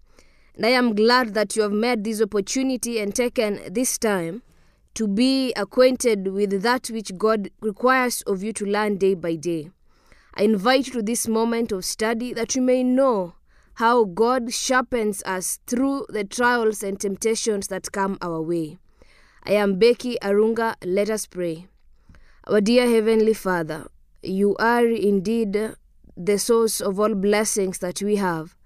And 0.56 0.64
I 0.64 0.70
am 0.70 0.94
glad 0.94 1.34
that 1.34 1.54
you 1.56 1.60
have 1.60 1.72
made 1.72 2.04
this 2.04 2.22
opportunity 2.22 2.98
and 2.98 3.14
taken 3.14 3.60
this 3.70 3.98
time 3.98 4.42
to 4.94 5.06
be 5.06 5.52
acquainted 5.56 6.28
with 6.28 6.62
that 6.62 6.86
which 6.88 7.18
God 7.18 7.50
requires 7.60 8.22
of 8.22 8.42
you 8.42 8.54
to 8.54 8.64
learn 8.64 8.96
day 8.96 9.12
by 9.12 9.34
day. 9.34 9.72
I 10.36 10.44
invite 10.44 10.86
you 10.86 10.94
to 10.94 11.02
this 11.02 11.28
moment 11.28 11.70
of 11.70 11.84
study 11.84 12.32
that 12.32 12.54
you 12.54 12.62
may 12.62 12.82
know 12.82 13.34
how 13.74 14.04
God 14.04 14.50
sharpens 14.50 15.22
us 15.24 15.58
through 15.66 16.06
the 16.08 16.24
trials 16.24 16.82
and 16.82 16.98
temptations 16.98 17.68
that 17.68 17.92
come 17.92 18.16
our 18.22 18.40
way. 18.40 18.78
I 19.42 19.52
am 19.52 19.78
Becky 19.78 20.16
Arunga. 20.22 20.76
Let 20.82 21.10
us 21.10 21.26
pray. 21.26 21.66
Our 22.44 22.62
dear 22.62 22.88
Heavenly 22.88 23.34
Father, 23.34 23.86
you 24.22 24.56
are 24.56 24.86
indeed 24.86 25.74
the 26.16 26.38
source 26.38 26.80
of 26.80 27.00
all 27.00 27.14
blessings 27.14 27.78
that 27.78 28.02
we 28.02 28.16
have. 28.16 28.56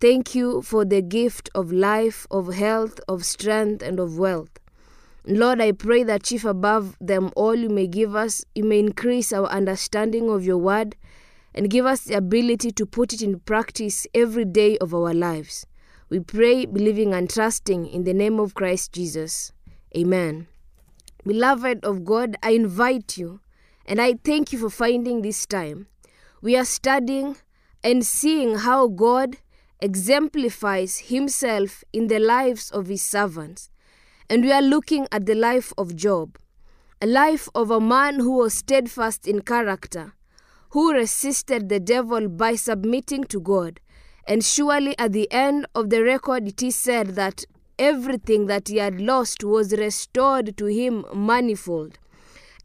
Thank 0.00 0.34
you 0.34 0.62
for 0.62 0.84
the 0.84 1.02
gift 1.02 1.50
of 1.54 1.72
life, 1.72 2.26
of 2.30 2.54
health, 2.54 3.00
of 3.08 3.24
strength, 3.24 3.82
and 3.82 3.98
of 3.98 4.18
wealth. 4.18 4.58
Lord, 5.24 5.60
I 5.60 5.72
pray 5.72 6.04
that, 6.04 6.22
Chief, 6.22 6.44
above 6.44 6.96
them 7.00 7.30
all, 7.36 7.54
you 7.54 7.68
may 7.68 7.86
give 7.86 8.14
us, 8.14 8.44
you 8.54 8.64
may 8.64 8.78
increase 8.78 9.32
our 9.32 9.46
understanding 9.46 10.30
of 10.30 10.44
your 10.44 10.58
word 10.58 10.96
and 11.54 11.68
give 11.68 11.84
us 11.84 12.02
the 12.04 12.14
ability 12.14 12.70
to 12.72 12.86
put 12.86 13.12
it 13.12 13.20
in 13.20 13.40
practice 13.40 14.06
every 14.14 14.44
day 14.44 14.78
of 14.78 14.94
our 14.94 15.12
lives. 15.12 15.66
We 16.08 16.20
pray, 16.20 16.64
believing 16.64 17.12
and 17.12 17.28
trusting 17.28 17.86
in 17.88 18.04
the 18.04 18.14
name 18.14 18.40
of 18.40 18.54
Christ 18.54 18.92
Jesus. 18.92 19.52
Amen. 19.96 20.46
Beloved 21.26 21.84
of 21.84 22.04
God, 22.04 22.36
I 22.42 22.52
invite 22.52 23.18
you 23.18 23.40
and 23.84 24.00
I 24.00 24.14
thank 24.24 24.52
you 24.52 24.58
for 24.58 24.70
finding 24.70 25.22
this 25.22 25.44
time. 25.44 25.88
We 26.40 26.56
are 26.56 26.64
studying 26.64 27.36
and 27.82 28.06
seeing 28.06 28.56
how 28.58 28.86
God 28.86 29.38
exemplifies 29.80 30.98
himself 30.98 31.82
in 31.92 32.06
the 32.06 32.20
lives 32.20 32.70
of 32.70 32.86
his 32.86 33.02
servants. 33.02 33.70
And 34.30 34.44
we 34.44 34.52
are 34.52 34.62
looking 34.62 35.08
at 35.10 35.26
the 35.26 35.34
life 35.34 35.72
of 35.76 35.96
Job, 35.96 36.38
a 37.00 37.06
life 37.06 37.48
of 37.54 37.70
a 37.70 37.80
man 37.80 38.20
who 38.20 38.32
was 38.38 38.54
steadfast 38.54 39.26
in 39.26 39.40
character, 39.42 40.12
who 40.70 40.92
resisted 40.92 41.68
the 41.68 41.80
devil 41.80 42.28
by 42.28 42.54
submitting 42.54 43.24
to 43.24 43.40
God. 43.40 43.80
And 44.26 44.44
surely 44.44 44.96
at 44.98 45.12
the 45.12 45.30
end 45.32 45.66
of 45.74 45.90
the 45.90 46.04
record, 46.04 46.46
it 46.46 46.62
is 46.62 46.76
said 46.76 47.16
that 47.16 47.44
everything 47.78 48.46
that 48.46 48.68
he 48.68 48.76
had 48.76 49.00
lost 49.00 49.42
was 49.42 49.72
restored 49.72 50.56
to 50.58 50.66
him 50.66 51.04
manifold. 51.14 51.98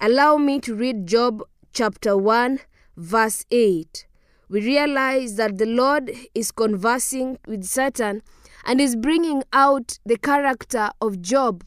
Allow 0.02 0.38
me 0.38 0.60
to 0.60 0.76
read 0.76 1.08
Job 1.08 1.42
chapter 1.72 2.18
1, 2.18 2.60
verse 2.96 3.46
8. 3.52 4.08
We 4.50 4.62
realize 4.62 5.36
that 5.36 5.58
the 5.58 5.66
Lord 5.66 6.12
is 6.36 6.52
conversing 6.52 7.40
with 7.48 7.64
Satan 7.64 8.22
and 8.66 8.80
is 8.80 8.96
bringing 8.96 9.44
out 9.52 10.00
the 10.06 10.18
character 10.18 10.92
of 11.02 11.22
Job 11.22 11.64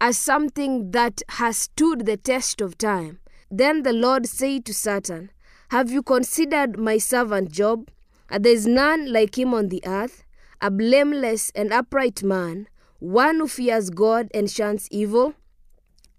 as 0.00 0.18
something 0.18 0.90
that 0.92 1.22
has 1.30 1.56
stood 1.56 2.06
the 2.06 2.16
test 2.16 2.60
of 2.60 2.78
time. 2.78 3.20
Then 3.50 3.82
the 3.82 3.92
Lord 3.92 4.26
said 4.26 4.64
to 4.64 4.74
Satan, 4.74 5.30
Have 5.70 5.90
you 5.90 6.02
considered 6.02 6.78
my 6.78 6.98
servant 6.98 7.52
Job? 7.52 7.90
There 8.30 8.52
is 8.52 8.66
none 8.66 9.12
like 9.12 9.36
him 9.36 9.52
on 9.52 9.68
the 9.68 9.82
earth, 9.86 10.24
a 10.60 10.70
blameless 10.70 11.52
and 11.54 11.72
upright 11.72 12.22
man, 12.22 12.66
one 12.98 13.40
who 13.40 13.48
fears 13.48 13.90
God 13.90 14.28
and 14.32 14.50
shuns 14.50 14.88
evil. 14.90 15.34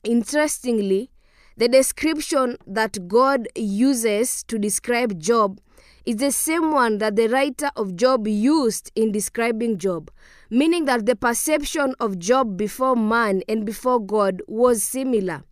Interestingly, 0.03 1.09
the 1.57 1.67
description 1.67 2.57
that 2.65 3.07
God 3.07 3.47
uses 3.55 4.43
to 4.43 4.57
describe 4.57 5.19
Job 5.19 5.59
is 6.05 6.17
the 6.17 6.31
same 6.31 6.71
one 6.71 6.97
that 6.97 7.15
the 7.15 7.27
writer 7.27 7.69
of 7.75 7.95
Job 7.95 8.27
used 8.27 8.91
in 8.95 9.11
describing 9.11 9.77
Job, 9.77 10.11
meaning 10.49 10.85
that 10.85 11.05
the 11.05 11.15
perception 11.15 11.95
of 11.99 12.19
Job 12.19 12.57
before 12.57 12.95
man 12.95 13.41
and 13.47 13.65
before 13.65 13.99
God 13.99 14.41
was 14.47 14.83
similar. 14.83 15.43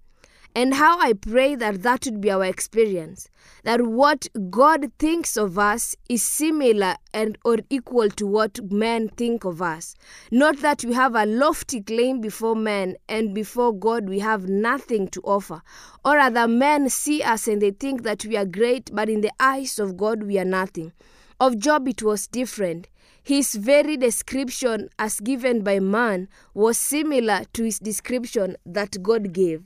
And 0.54 0.74
how 0.74 1.00
I 1.00 1.14
pray 1.14 1.56
that 1.56 1.82
that 1.84 2.04
would 2.06 2.20
be 2.20 2.30
our 2.30 2.44
experience. 2.44 3.30
That 3.64 3.82
what 3.84 4.28
God 4.50 4.92
thinks 5.00 5.38
of 5.38 5.58
us 5.58 5.96
is 6.10 6.24
similar 6.24 6.96
and 7.14 7.38
or 7.46 7.60
equal 7.70 8.10
to 8.10 8.28
what 8.28 8.60
men 8.70 9.08
think 9.08 9.46
of 9.46 9.62
us. 9.62 9.96
Not 10.30 10.58
that 10.58 10.84
we 10.84 10.94
have 10.94 11.16
a 11.16 11.26
lofty 11.26 11.80
claim 11.80 12.20
before 12.20 12.56
men 12.56 12.98
and 13.08 13.34
before 13.34 13.74
God 13.74 14.10
we 14.10 14.20
have 14.20 14.50
nothing 14.50 15.08
to 15.10 15.22
offer. 15.22 15.62
Or 16.04 16.18
other 16.18 16.50
men 16.50 16.90
see 16.90 17.24
us 17.24 17.48
and 17.48 17.62
they 17.62 17.72
think 17.72 18.04
that 18.04 18.26
we 18.26 18.36
are 18.36 18.46
great, 18.46 18.90
but 18.94 19.08
in 19.10 19.22
the 19.22 19.32
eyes 19.40 19.80
of 19.80 19.96
God 19.96 20.24
we 20.24 20.38
are 20.38 20.46
nothing. 20.46 20.92
Of 21.40 21.60
Job 21.60 21.88
it 21.88 22.04
was 22.04 22.28
different. 22.28 22.90
His 23.24 23.56
very 23.56 23.96
description 23.96 24.90
as 25.00 25.22
given 25.22 25.64
by 25.64 25.80
man 25.80 26.28
was 26.54 26.78
similar 26.78 27.44
to 27.54 27.64
his 27.64 27.80
description 27.80 28.58
that 28.66 29.02
God 29.02 29.32
gave. 29.32 29.64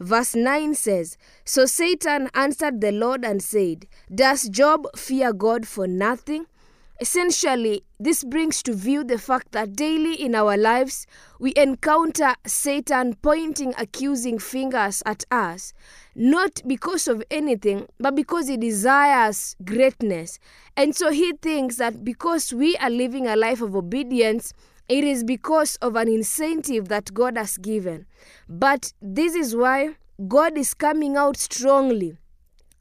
Verse 0.00 0.34
9 0.34 0.74
says, 0.74 1.16
So 1.44 1.66
Satan 1.66 2.30
answered 2.34 2.80
the 2.80 2.92
Lord 2.92 3.24
and 3.24 3.42
said, 3.42 3.86
Does 4.12 4.48
Job 4.48 4.86
fear 4.96 5.32
God 5.32 5.66
for 5.66 5.86
nothing? 5.86 6.46
Essentially, 7.00 7.82
this 7.98 8.22
brings 8.22 8.62
to 8.62 8.72
view 8.72 9.02
the 9.02 9.18
fact 9.18 9.50
that 9.50 9.74
daily 9.74 10.14
in 10.14 10.34
our 10.34 10.56
lives 10.56 11.08
we 11.40 11.52
encounter 11.56 12.34
Satan 12.46 13.14
pointing 13.14 13.74
accusing 13.76 14.38
fingers 14.38 15.02
at 15.04 15.24
us, 15.28 15.72
not 16.14 16.62
because 16.66 17.08
of 17.08 17.24
anything, 17.32 17.88
but 17.98 18.14
because 18.14 18.46
he 18.46 18.56
desires 18.56 19.56
greatness. 19.64 20.38
And 20.76 20.94
so 20.94 21.10
he 21.10 21.32
thinks 21.42 21.76
that 21.76 22.04
because 22.04 22.52
we 22.52 22.76
are 22.76 22.90
living 22.90 23.26
a 23.26 23.34
life 23.34 23.60
of 23.60 23.74
obedience, 23.74 24.52
it 24.88 25.04
is 25.04 25.24
because 25.24 25.76
of 25.76 25.96
an 25.96 26.08
incentive 26.08 26.88
that 26.88 27.14
God 27.14 27.38
has 27.38 27.56
given. 27.56 28.06
But 28.48 28.92
this 29.00 29.34
is 29.34 29.56
why 29.56 29.96
God 30.28 30.58
is 30.58 30.74
coming 30.74 31.16
out 31.16 31.36
strongly, 31.36 32.18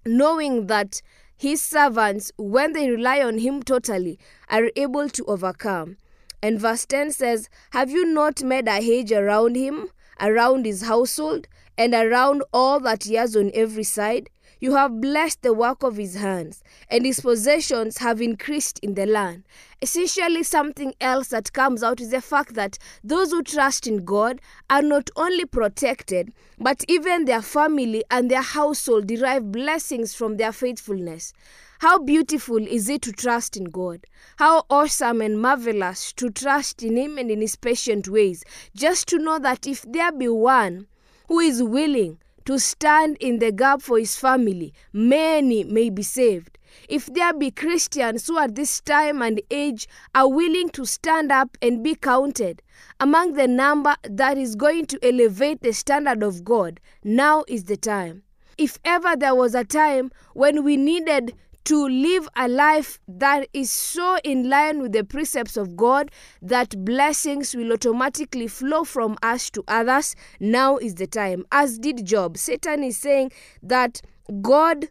knowing 0.05 0.67
that 0.67 1.01
his 1.35 1.61
servants, 1.61 2.31
when 2.37 2.73
they 2.73 2.89
rely 2.89 3.21
on 3.21 3.39
him 3.39 3.63
totally, 3.63 4.19
are 4.49 4.69
able 4.75 5.09
to 5.09 5.25
overcome. 5.25 5.97
And 6.41 6.59
verse 6.59 6.85
10 6.85 7.11
says, 7.11 7.49
Have 7.71 7.89
you 7.89 8.05
not 8.05 8.43
made 8.43 8.67
a 8.67 8.81
hedge 8.81 9.11
around 9.11 9.55
him, 9.55 9.89
around 10.19 10.65
his 10.65 10.83
household, 10.83 11.47
and 11.77 11.93
around 11.93 12.43
all 12.53 12.79
that 12.81 13.05
he 13.05 13.15
has 13.15 13.35
on 13.35 13.49
every 13.53 13.83
side? 13.83 14.29
You 14.63 14.75
have 14.75 15.01
blessed 15.01 15.41
the 15.41 15.51
work 15.51 15.83
of 15.83 15.97
his 15.97 16.15
hands, 16.15 16.63
and 16.89 17.05
his 17.05 17.19
possessions 17.19 17.97
have 17.97 18.21
increased 18.21 18.79
in 18.79 18.93
the 18.93 19.05
land. 19.05 19.43
Essentially, 19.81 20.41
something 20.43 20.93
else 21.01 21.27
that 21.27 21.51
comes 21.51 21.83
out 21.83 21.99
is 21.99 22.11
the 22.11 22.21
fact 22.21 22.53
that 22.53 22.77
those 23.03 23.31
who 23.31 23.43
trust 23.43 23.87
in 23.87 24.05
God 24.05 24.39
are 24.69 24.81
not 24.81 25.09
only 25.17 25.43
protected, 25.43 26.31
but 26.57 26.85
even 26.87 27.25
their 27.25 27.41
family 27.41 28.05
and 28.09 28.31
their 28.31 28.41
household 28.41 29.07
derive 29.07 29.51
blessings 29.51 30.15
from 30.15 30.37
their 30.37 30.53
faithfulness. 30.53 31.33
How 31.79 31.99
beautiful 31.99 32.65
is 32.65 32.87
it 32.87 33.01
to 33.01 33.11
trust 33.11 33.57
in 33.57 33.65
God? 33.65 34.07
How 34.37 34.63
awesome 34.69 35.19
and 35.19 35.41
marvelous 35.41 36.13
to 36.13 36.29
trust 36.29 36.83
in 36.83 36.95
Him 36.95 37.17
and 37.17 37.29
in 37.29 37.41
His 37.41 37.57
patient 37.57 38.07
ways. 38.07 38.45
Just 38.73 39.09
to 39.09 39.17
know 39.17 39.39
that 39.39 39.67
if 39.67 39.81
there 39.81 40.13
be 40.13 40.29
one 40.29 40.87
who 41.27 41.41
is 41.41 41.61
willing 41.61 42.19
to 42.45 42.59
stand 42.59 43.17
in 43.19 43.39
the 43.39 43.51
gap 43.51 43.81
for 43.81 43.97
his 43.97 44.15
family, 44.15 44.73
many 44.91 45.63
may 45.63 45.89
be 45.89 46.03
saved. 46.03 46.57
If 46.89 47.05
there 47.13 47.33
be 47.33 47.51
Christians 47.51 48.27
who 48.27 48.37
at 48.39 48.55
this 48.55 48.81
time 48.81 49.21
and 49.21 49.41
age 49.51 49.87
are 50.15 50.27
willing 50.27 50.69
to 50.69 50.85
stand 50.85 51.31
up 51.31 51.57
and 51.61 51.83
be 51.83 51.95
counted 51.95 52.61
among 52.99 53.33
the 53.33 53.47
number 53.47 53.95
that 54.03 54.37
is 54.37 54.55
going 54.55 54.87
to 54.87 54.99
elevate 55.03 55.61
the 55.61 55.71
standard 55.73 56.23
of 56.23 56.43
God, 56.43 56.79
now 57.03 57.43
is 57.47 57.65
the 57.65 57.77
time. 57.77 58.23
If 58.57 58.79
ever 58.85 59.15
there 59.15 59.35
was 59.35 59.55
a 59.55 59.63
time 59.63 60.11
when 60.33 60.63
we 60.63 60.77
needed 60.77 61.35
to 61.65 61.87
live 61.87 62.27
a 62.35 62.47
life 62.47 62.99
that 63.07 63.47
is 63.53 63.71
so 63.71 64.17
in 64.23 64.49
line 64.49 64.81
with 64.81 64.91
the 64.91 65.03
precepts 65.03 65.57
of 65.57 65.75
God 65.77 66.11
that 66.41 66.83
blessings 66.83 67.55
will 67.55 67.71
automatically 67.71 68.47
flow 68.47 68.83
from 68.83 69.17
us 69.23 69.49
to 69.51 69.63
others, 69.67 70.15
now 70.39 70.77
is 70.77 70.95
the 70.95 71.07
time. 71.07 71.45
As 71.51 71.79
did 71.79 72.05
Job. 72.05 72.37
Satan 72.37 72.83
is 72.83 72.97
saying 72.97 73.31
that 73.61 74.01
God 74.41 74.89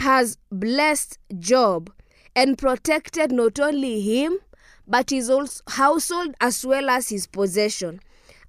has 0.00 0.38
blessed 0.50 1.18
Job 1.38 1.92
and 2.34 2.56
protected 2.56 3.32
not 3.32 3.60
only 3.60 4.00
him, 4.00 4.38
but 4.86 5.10
his 5.10 5.30
household 5.68 6.34
as 6.40 6.64
well 6.64 6.88
as 6.90 7.10
his 7.10 7.26
possession. 7.26 8.00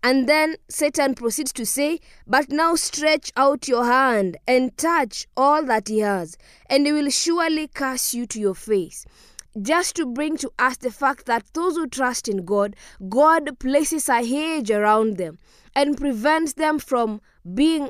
And 0.04 0.28
then 0.28 0.56
Satan 0.68 1.14
proceeds 1.14 1.54
to 1.54 1.66
say, 1.66 2.00
But 2.26 2.50
now 2.50 2.76
stretch 2.76 3.32
out 3.38 3.68
your 3.68 3.86
hand 3.86 4.38
and 4.48 4.76
touch 4.78 5.28
all 5.38 5.64
that 5.66 5.88
he 5.90 6.00
has, 6.00 6.38
and 6.68 6.86
he 6.88 6.92
will 6.92 7.10
surely 7.10 7.68
curse 7.68 8.14
you 8.14 8.26
to 8.28 8.40
your 8.40 8.56
face. 8.56 9.06
Just 9.62 9.98
to 9.98 10.06
bring 10.06 10.38
to 10.38 10.52
us 10.58 10.78
the 10.78 10.92
fact 10.92 11.26
that 11.26 11.46
those 11.54 11.76
who 11.76 11.86
trust 11.86 12.28
in 12.28 12.46
God, 12.46 12.76
God 13.10 13.60
places 13.60 14.08
a 14.10 14.26
hedge 14.26 14.72
around 14.72 15.18
them 15.18 15.38
and 15.76 15.98
prevents 15.98 16.54
them 16.54 16.80
from 16.80 17.22
being 17.54 17.90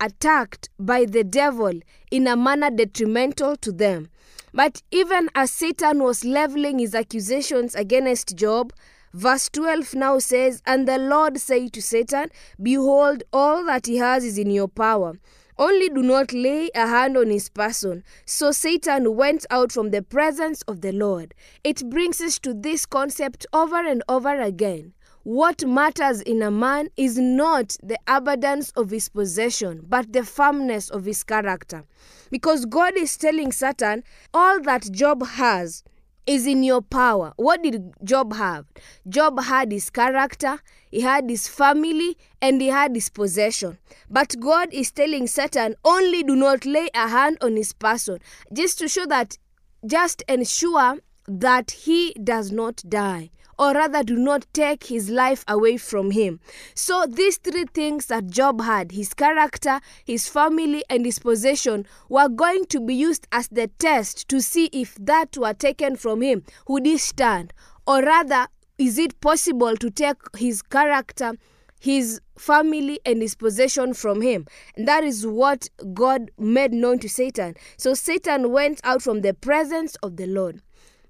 attacked 0.00 0.68
by 0.78 1.06
the 1.06 1.24
devil 1.24 1.72
in 2.10 2.26
a 2.26 2.36
manner 2.36 2.70
detrimental 2.70 3.56
to 3.56 3.72
them. 3.72 4.10
But 4.52 4.82
even 4.90 5.28
as 5.34 5.50
Satan 5.50 6.02
was 6.02 6.24
leveling 6.24 6.78
his 6.78 6.94
accusations 6.94 7.74
against 7.74 8.36
Job, 8.36 8.72
Verse 9.12 9.48
12 9.48 9.94
now 9.94 10.18
says, 10.18 10.62
And 10.66 10.86
the 10.86 10.98
Lord 10.98 11.38
said 11.38 11.72
to 11.72 11.82
Satan, 11.82 12.30
Behold, 12.62 13.22
all 13.32 13.64
that 13.64 13.86
he 13.86 13.96
has 13.96 14.24
is 14.24 14.38
in 14.38 14.50
your 14.50 14.68
power. 14.68 15.18
Only 15.58 15.88
do 15.88 16.02
not 16.02 16.32
lay 16.32 16.70
a 16.74 16.86
hand 16.86 17.16
on 17.16 17.30
his 17.30 17.48
person. 17.48 18.04
So 18.24 18.52
Satan 18.52 19.16
went 19.16 19.44
out 19.50 19.72
from 19.72 19.90
the 19.90 20.02
presence 20.02 20.62
of 20.62 20.82
the 20.82 20.92
Lord. 20.92 21.34
It 21.64 21.90
brings 21.90 22.20
us 22.20 22.38
to 22.40 22.54
this 22.54 22.86
concept 22.86 23.44
over 23.52 23.84
and 23.84 24.04
over 24.08 24.40
again. 24.40 24.92
What 25.24 25.66
matters 25.66 26.22
in 26.22 26.42
a 26.42 26.50
man 26.50 26.88
is 26.96 27.18
not 27.18 27.76
the 27.82 27.98
abundance 28.06 28.70
of 28.70 28.90
his 28.90 29.08
possession, 29.08 29.84
but 29.88 30.12
the 30.12 30.24
firmness 30.24 30.90
of 30.90 31.04
his 31.04 31.24
character. 31.24 31.84
Because 32.30 32.64
God 32.64 32.96
is 32.96 33.16
telling 33.16 33.50
Satan, 33.50 34.04
all 34.32 34.62
that 34.62 34.90
Job 34.92 35.26
has 35.26 35.82
is 36.28 36.46
in 36.46 36.62
your 36.62 36.82
power. 36.82 37.32
What 37.36 37.62
did 37.62 37.94
Job 38.04 38.34
have? 38.34 38.66
Job 39.08 39.40
had 39.40 39.72
his 39.72 39.88
character, 39.88 40.60
he 40.90 41.00
had 41.00 41.28
his 41.28 41.48
family, 41.48 42.18
and 42.42 42.60
he 42.60 42.68
had 42.68 42.94
his 42.94 43.08
possession. 43.08 43.78
But 44.10 44.38
God 44.38 44.68
is 44.70 44.90
telling 44.90 45.26
Satan, 45.26 45.74
only 45.84 46.22
do 46.22 46.36
not 46.36 46.66
lay 46.66 46.90
a 46.94 47.08
hand 47.08 47.38
on 47.40 47.56
his 47.56 47.72
person, 47.72 48.18
just 48.52 48.78
to 48.80 48.88
show 48.88 49.06
that, 49.06 49.38
just 49.86 50.22
ensure 50.28 50.98
that 51.26 51.70
he 51.70 52.12
does 52.22 52.52
not 52.52 52.82
die 52.86 53.30
or 53.58 53.72
rather 53.72 54.02
do 54.02 54.16
not 54.16 54.46
take 54.52 54.84
his 54.84 55.10
life 55.10 55.44
away 55.48 55.76
from 55.76 56.10
him. 56.10 56.40
So, 56.74 57.06
these 57.06 57.38
three 57.38 57.64
things 57.74 58.06
that 58.06 58.28
Job 58.28 58.62
had 58.62 58.92
his 58.92 59.14
character, 59.14 59.80
his 60.04 60.28
family, 60.28 60.84
and 60.88 61.04
his 61.04 61.18
possession 61.18 61.86
were 62.08 62.28
going 62.28 62.66
to 62.66 62.80
be 62.80 62.94
used 62.94 63.26
as 63.32 63.48
the 63.48 63.68
test 63.78 64.28
to 64.28 64.40
see 64.40 64.66
if 64.72 64.94
that 64.96 65.36
were 65.36 65.54
taken 65.54 65.96
from 65.96 66.22
him, 66.22 66.44
would 66.68 66.86
he 66.86 66.98
stand? 66.98 67.52
Or 67.86 68.02
rather, 68.02 68.46
is 68.76 68.98
it 68.98 69.20
possible 69.20 69.76
to 69.76 69.90
take 69.90 70.16
his 70.36 70.62
character? 70.62 71.34
his 71.80 72.20
family 72.36 73.00
and 73.04 73.22
his 73.22 73.34
possession 73.34 73.94
from 73.94 74.20
him. 74.20 74.46
And 74.76 74.86
that 74.88 75.04
is 75.04 75.26
what 75.26 75.68
God 75.94 76.30
made 76.38 76.72
known 76.72 76.98
to 77.00 77.08
Satan. 77.08 77.54
So 77.76 77.94
Satan 77.94 78.50
went 78.50 78.80
out 78.84 79.02
from 79.02 79.20
the 79.20 79.34
presence 79.34 79.94
of 80.02 80.16
the 80.16 80.26
Lord. 80.26 80.60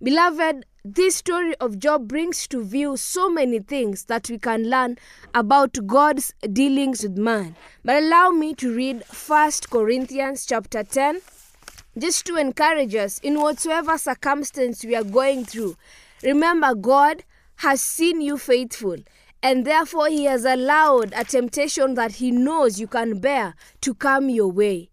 Beloved, 0.02 0.64
this 0.84 1.16
story 1.16 1.56
of 1.56 1.78
Job 1.78 2.06
brings 2.06 2.46
to 2.48 2.62
view 2.62 2.96
so 2.96 3.28
many 3.28 3.58
things 3.58 4.04
that 4.04 4.30
we 4.30 4.38
can 4.38 4.70
learn 4.70 4.96
about 5.34 5.76
God's 5.86 6.32
dealings 6.52 7.02
with 7.02 7.18
man. 7.18 7.56
But 7.84 8.02
allow 8.02 8.30
me 8.30 8.54
to 8.54 8.74
read 8.74 9.02
1 9.26 9.50
Corinthians 9.70 10.46
chapter 10.46 10.84
10 10.84 11.20
just 11.98 12.26
to 12.26 12.36
encourage 12.36 12.94
us 12.94 13.18
in 13.18 13.40
whatsoever 13.40 13.98
circumstance 13.98 14.84
we 14.84 14.94
are 14.94 15.04
going 15.04 15.44
through. 15.44 15.76
Remember, 16.22 16.74
God 16.74 17.24
has 17.56 17.80
seen 17.80 18.20
you 18.20 18.38
faithful, 18.38 18.96
and 19.42 19.64
therefore 19.64 20.08
He 20.08 20.24
has 20.26 20.44
allowed 20.44 21.12
a 21.16 21.24
temptation 21.24 21.94
that 21.94 22.12
He 22.12 22.30
knows 22.30 22.78
you 22.78 22.86
can 22.86 23.18
bear 23.18 23.54
to 23.80 23.94
come 23.94 24.28
your 24.28 24.50
way. 24.50 24.90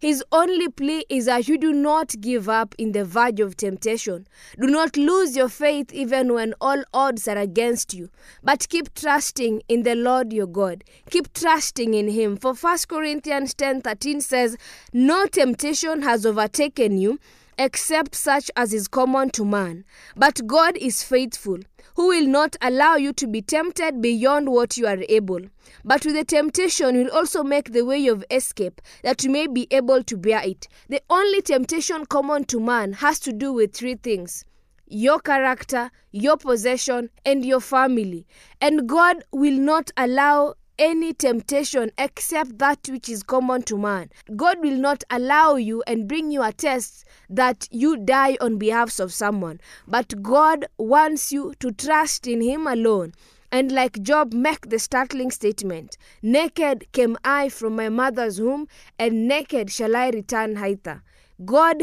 His 0.00 0.22
only 0.30 0.68
plea 0.68 1.04
is 1.08 1.24
that 1.24 1.48
you 1.48 1.58
do 1.58 1.72
not 1.72 2.14
give 2.20 2.48
up 2.48 2.72
in 2.78 2.92
the 2.92 3.04
verge 3.04 3.40
of 3.40 3.56
temptation. 3.56 4.28
Do 4.56 4.68
not 4.68 4.96
lose 4.96 5.36
your 5.36 5.48
faith 5.48 5.92
even 5.92 6.32
when 6.32 6.54
all 6.60 6.84
odds 6.94 7.26
are 7.26 7.36
against 7.36 7.94
you, 7.94 8.08
but 8.40 8.68
keep 8.68 8.94
trusting 8.94 9.62
in 9.68 9.82
the 9.82 9.96
Lord 9.96 10.32
your 10.32 10.46
God. 10.46 10.84
Keep 11.10 11.32
trusting 11.32 11.94
in 11.94 12.06
him. 12.06 12.36
For 12.36 12.54
1 12.54 12.86
Corinthians 12.86 13.54
10:13 13.54 14.20
says, 14.20 14.56
"No 14.92 15.26
temptation 15.26 16.02
has 16.02 16.24
overtaken 16.24 16.98
you 16.98 17.18
except 17.58 18.14
such 18.14 18.50
as 18.56 18.72
is 18.72 18.88
common 18.88 19.30
to 19.30 19.44
man. 19.44 19.84
But 20.16 20.46
God 20.46 20.76
is 20.76 21.02
faithful, 21.02 21.58
who 21.96 22.08
will 22.08 22.26
not 22.26 22.56
allow 22.62 22.94
you 22.96 23.12
to 23.14 23.26
be 23.26 23.42
tempted 23.42 24.00
beyond 24.00 24.50
what 24.50 24.76
you 24.76 24.86
are 24.86 25.02
able. 25.08 25.40
But 25.84 26.04
with 26.06 26.14
the 26.14 26.24
temptation 26.24 26.96
will 26.96 27.10
also 27.10 27.42
make 27.42 27.72
the 27.72 27.84
way 27.84 28.06
of 28.06 28.24
escape, 28.30 28.80
that 29.02 29.24
you 29.24 29.30
may 29.30 29.48
be 29.48 29.66
able 29.70 30.04
to 30.04 30.16
bear 30.16 30.42
it. 30.44 30.68
The 30.88 31.02
only 31.10 31.42
temptation 31.42 32.06
common 32.06 32.44
to 32.44 32.60
man 32.60 32.92
has 32.94 33.18
to 33.20 33.32
do 33.32 33.52
with 33.52 33.74
three 33.74 33.96
things 33.96 34.44
your 34.90 35.18
character, 35.20 35.90
your 36.12 36.38
possession, 36.38 37.10
and 37.26 37.44
your 37.44 37.60
family. 37.60 38.26
And 38.60 38.88
God 38.88 39.22
will 39.32 39.58
not 39.58 39.90
allow 39.98 40.54
any 40.78 41.12
temptation 41.12 41.90
except 41.98 42.58
that 42.58 42.88
which 42.88 43.08
is 43.08 43.22
common 43.22 43.62
to 43.62 43.76
man. 43.76 44.10
God 44.36 44.60
will 44.60 44.76
not 44.76 45.02
allow 45.10 45.56
you 45.56 45.82
and 45.86 46.08
bring 46.08 46.30
you 46.30 46.42
a 46.42 46.52
test 46.52 47.04
that 47.28 47.68
you 47.70 47.96
die 47.96 48.36
on 48.40 48.58
behalf 48.58 48.98
of 49.00 49.12
someone. 49.12 49.60
But 49.86 50.22
God 50.22 50.66
wants 50.78 51.32
you 51.32 51.54
to 51.60 51.72
trust 51.72 52.26
in 52.26 52.40
Him 52.40 52.66
alone. 52.66 53.12
And 53.50 53.72
like 53.72 54.02
Job, 54.02 54.32
make 54.32 54.68
the 54.68 54.78
startling 54.78 55.30
statement 55.30 55.96
Naked 56.22 56.92
came 56.92 57.16
I 57.24 57.48
from 57.48 57.76
my 57.76 57.88
mother's 57.88 58.40
womb, 58.40 58.68
and 58.98 59.26
naked 59.26 59.70
shall 59.70 59.96
I 59.96 60.10
return 60.10 60.56
hither. 60.56 61.02
God 61.44 61.82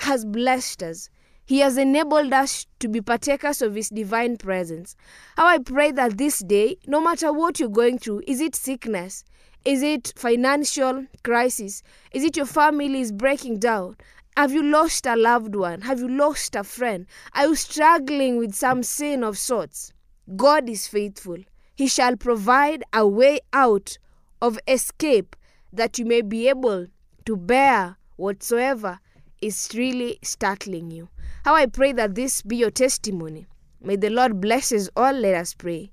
has 0.00 0.24
blessed 0.24 0.82
us. 0.82 1.08
He 1.48 1.60
has 1.60 1.78
enabled 1.78 2.34
us 2.34 2.66
to 2.78 2.88
be 2.88 3.00
partakers 3.00 3.62
of 3.62 3.74
His 3.74 3.88
divine 3.88 4.36
presence. 4.36 4.94
How 5.38 5.46
I 5.46 5.56
pray 5.56 5.92
that 5.92 6.18
this 6.18 6.40
day, 6.40 6.76
no 6.86 7.00
matter 7.00 7.32
what 7.32 7.58
you're 7.58 7.70
going 7.70 7.98
through, 7.98 8.24
is 8.26 8.42
it 8.42 8.54
sickness? 8.54 9.24
Is 9.64 9.82
it 9.82 10.12
financial 10.14 11.06
crisis? 11.24 11.82
Is 12.12 12.22
it 12.22 12.36
your 12.36 12.44
family 12.44 13.00
is 13.00 13.12
breaking 13.12 13.60
down? 13.60 13.96
Have 14.36 14.52
you 14.52 14.62
lost 14.62 15.06
a 15.06 15.16
loved 15.16 15.54
one? 15.54 15.80
Have 15.80 16.00
you 16.00 16.08
lost 16.08 16.54
a 16.54 16.62
friend? 16.62 17.06
Are 17.32 17.46
you 17.46 17.54
struggling 17.54 18.36
with 18.36 18.54
some 18.54 18.82
sin 18.82 19.24
of 19.24 19.38
sorts? 19.38 19.94
God 20.36 20.68
is 20.68 20.86
faithful. 20.86 21.38
He 21.74 21.88
shall 21.88 22.16
provide 22.16 22.84
a 22.92 23.08
way 23.08 23.40
out 23.54 23.96
of 24.42 24.58
escape 24.68 25.34
that 25.72 25.98
you 25.98 26.04
may 26.04 26.20
be 26.20 26.46
able 26.50 26.88
to 27.24 27.36
bear 27.38 27.96
whatsoever 28.16 29.00
is 29.40 29.70
really 29.72 30.18
startling 30.22 30.90
you. 30.90 31.08
How 31.44 31.54
I 31.54 31.66
pray 31.66 31.92
that 31.92 32.14
this 32.14 32.42
be 32.42 32.56
your 32.56 32.70
testimony. 32.70 33.46
May 33.80 33.96
the 33.96 34.10
Lord 34.10 34.40
bless 34.40 34.72
us 34.72 34.88
all. 34.96 35.12
Let 35.12 35.34
us 35.34 35.54
pray. 35.54 35.92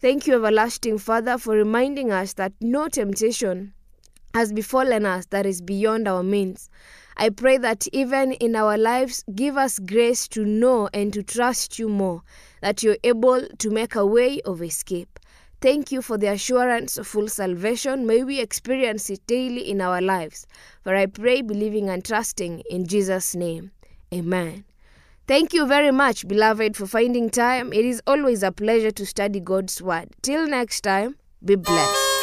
Thank 0.00 0.26
you, 0.26 0.34
everlasting 0.34 0.98
Father, 0.98 1.38
for 1.38 1.54
reminding 1.54 2.12
us 2.12 2.34
that 2.34 2.52
no 2.60 2.88
temptation 2.88 3.72
has 4.34 4.52
befallen 4.52 5.06
us 5.06 5.26
that 5.26 5.46
is 5.46 5.62
beyond 5.62 6.08
our 6.08 6.22
means. 6.22 6.68
I 7.16 7.30
pray 7.30 7.58
that 7.58 7.86
even 7.92 8.32
in 8.32 8.56
our 8.56 8.76
lives, 8.76 9.24
give 9.34 9.56
us 9.56 9.78
grace 9.78 10.26
to 10.28 10.44
know 10.44 10.88
and 10.92 11.12
to 11.12 11.22
trust 11.22 11.78
you 11.78 11.88
more, 11.88 12.22
that 12.60 12.82
you're 12.82 12.98
able 13.04 13.46
to 13.46 13.70
make 13.70 13.94
a 13.94 14.04
way 14.04 14.40
of 14.42 14.62
escape. 14.62 15.20
Thank 15.60 15.92
you 15.92 16.02
for 16.02 16.18
the 16.18 16.26
assurance 16.26 16.98
of 16.98 17.06
full 17.06 17.28
salvation. 17.28 18.06
May 18.06 18.24
we 18.24 18.40
experience 18.40 19.08
it 19.08 19.26
daily 19.26 19.70
in 19.70 19.80
our 19.80 20.02
lives. 20.02 20.46
For 20.82 20.94
I 20.94 21.06
pray, 21.06 21.40
believing 21.40 21.88
and 21.88 22.04
trusting 22.04 22.64
in 22.68 22.86
Jesus' 22.86 23.34
name. 23.34 23.70
Amen. 24.14 24.64
Thank 25.26 25.52
you 25.52 25.66
very 25.66 25.90
much, 25.90 26.28
beloved, 26.28 26.76
for 26.76 26.86
finding 26.86 27.30
time. 27.30 27.72
It 27.72 27.84
is 27.84 28.00
always 28.06 28.42
a 28.42 28.52
pleasure 28.52 28.92
to 28.92 29.04
study 29.04 29.40
God's 29.40 29.82
Word. 29.82 30.10
Till 30.22 30.46
next 30.46 30.82
time, 30.82 31.16
be 31.44 31.56
blessed. 31.56 32.13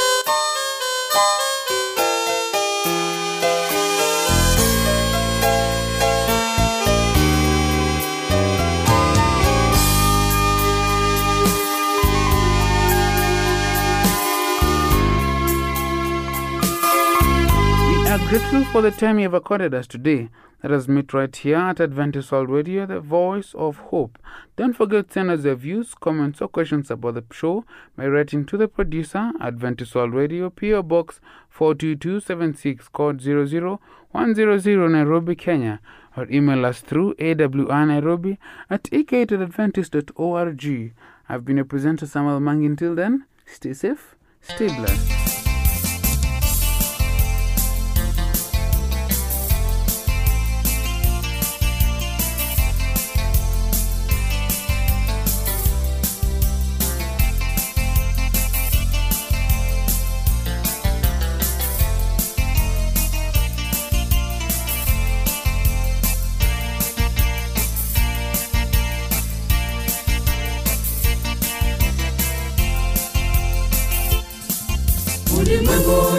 Grateful 18.32 18.64
for 18.64 18.82
the 18.82 18.92
time 18.92 19.20
you 19.20 19.24
have 19.24 19.34
accorded 19.34 19.74
us 19.74 19.86
today. 19.86 20.30
Let 20.64 20.72
us 20.72 20.88
meet 20.88 21.14
right 21.14 21.36
here 21.36 21.58
at 21.58 21.82
Adventist 21.82 22.32
World 22.32 22.50
Radio, 22.50 22.86
the 22.86 23.02
voice 23.02 23.54
of 23.56 23.76
hope. 23.76 24.18
Don't 24.56 24.72
forget 24.72 25.10
to 25.10 25.14
send 25.14 25.32
us 25.32 25.44
your 25.44 25.56
views, 25.56 25.94
comments, 25.96 26.42
or 26.42 26.48
questions 26.48 26.90
about 26.90 27.16
the 27.16 27.26
show 27.34 27.66
by 27.98 28.08
writing 28.08 28.46
to 28.46 28.56
the 28.56 28.70
producer, 28.70 29.34
Adventist 29.42 29.94
World 29.96 30.14
Radio, 30.14 30.50
PO 30.50 30.82
Box 30.84 31.20
42276, 31.50 32.88
code 32.88 33.22
00100, 33.22 34.90
Nairobi, 34.90 35.36
Kenya, 35.36 35.82
or 36.16 36.26
email 36.32 36.66
us 36.66 36.80
through 36.80 37.14
awnairobi 37.20 38.40
at 38.70 38.88
ek.adventist.org. 38.94 40.94
I've 41.28 41.44
been 41.44 41.58
your 41.58 41.66
presenter, 41.66 42.08
Samuel 42.08 42.40
Mangi. 42.40 42.66
Until 42.66 42.96
then, 42.96 43.26
stay 43.46 43.74
safe, 43.74 44.16
stay 44.40 44.68
blessed. 44.68 45.31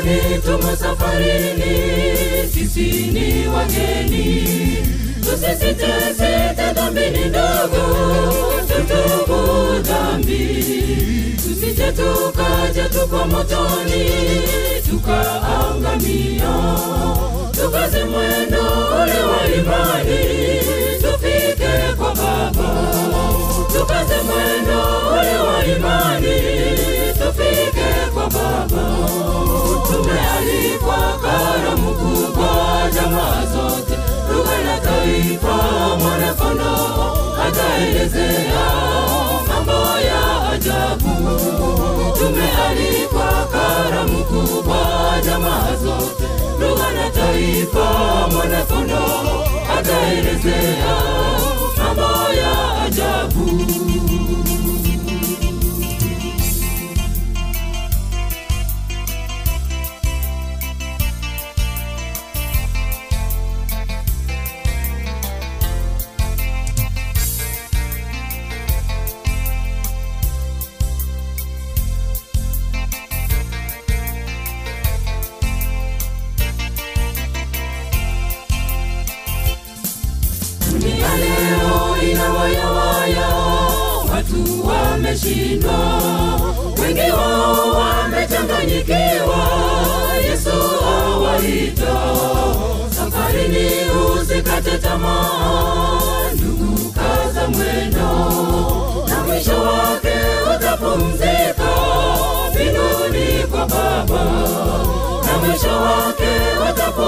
Ulimwenguni 0.03 0.39
tumo 0.43 0.77
safarini 0.77 2.49
sisi 2.55 2.83
ni 3.13 3.47
wageni. 3.49 4.47
Tusisitesete 5.21 6.73
dhambini 6.75 7.25
ndogo 7.25 7.85
tutubu 8.69 9.79
dhambi. 9.83 10.65
Tusije 11.37 11.93
tukaja 11.93 12.89
tuko 12.89 13.17
motoni 13.25 14.11
tukaangamia. 14.91 16.53
Tukaze 17.53 18.05
mwendo 18.05 18.63
ule 19.03 19.21
wa 19.25 19.47
imani 19.57 20.19
tufike 21.03 21.95
kwa 21.97 22.15
baba. 22.15 22.93
Tukaze 23.73 24.15
mwendo 24.23 24.83
ule 25.13 25.39
wa 25.39 25.67
imani 25.67 26.41
tufike 27.13 27.82
baba 28.69 29.09
tumealikwa 29.87 31.19
karamu 31.23 31.95
kubwa 31.95 32.91
jamaa 32.95 33.47
zote. 33.53 33.99
Lugha 34.33 34.59
na 34.65 34.79
taifa 34.81 35.57
mwanakondoo 35.99 37.13
ataelezea 37.47 38.65
mambo 39.49 39.99
ya 39.99 40.51
ajabu. 40.51 41.41
Tumealikwa 42.19 43.49
karamu 43.53 44.25
kubwa 44.25 44.79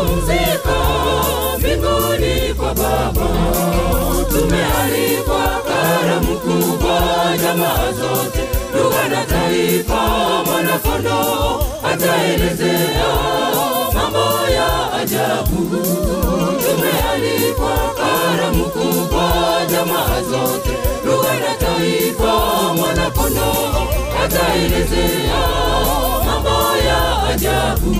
kupumzika 0.05 0.77
mbinguni 1.59 2.55
kwa 2.55 2.75
Baba. 2.75 3.29
Tumealikwa 4.29 5.62
karamu 5.69 6.38
kubwa, 6.38 7.01
jamaa 7.43 7.93
zote, 7.93 8.40
lugha 8.75 9.09
na 9.09 9.25
taifa. 9.25 10.01
Mwanakondoo 10.47 11.61
ataelezea 11.93 13.09
mambo 13.95 14.51
ya 14.51 14.93
ajabu. 14.93 15.77
Tumealikwa 16.64 17.77
karamu 17.97 18.64
kubwa, 18.64 19.31
jamaa 19.71 20.23
zote, 20.31 20.71
lugha 21.07 21.35
na 21.35 21.55
taifa. 21.67 22.33
Mwanakondoo 22.77 23.88
ataelezea 24.25 25.40
mambo 26.27 26.77
ya 26.87 27.23
ajabu. 27.29 27.95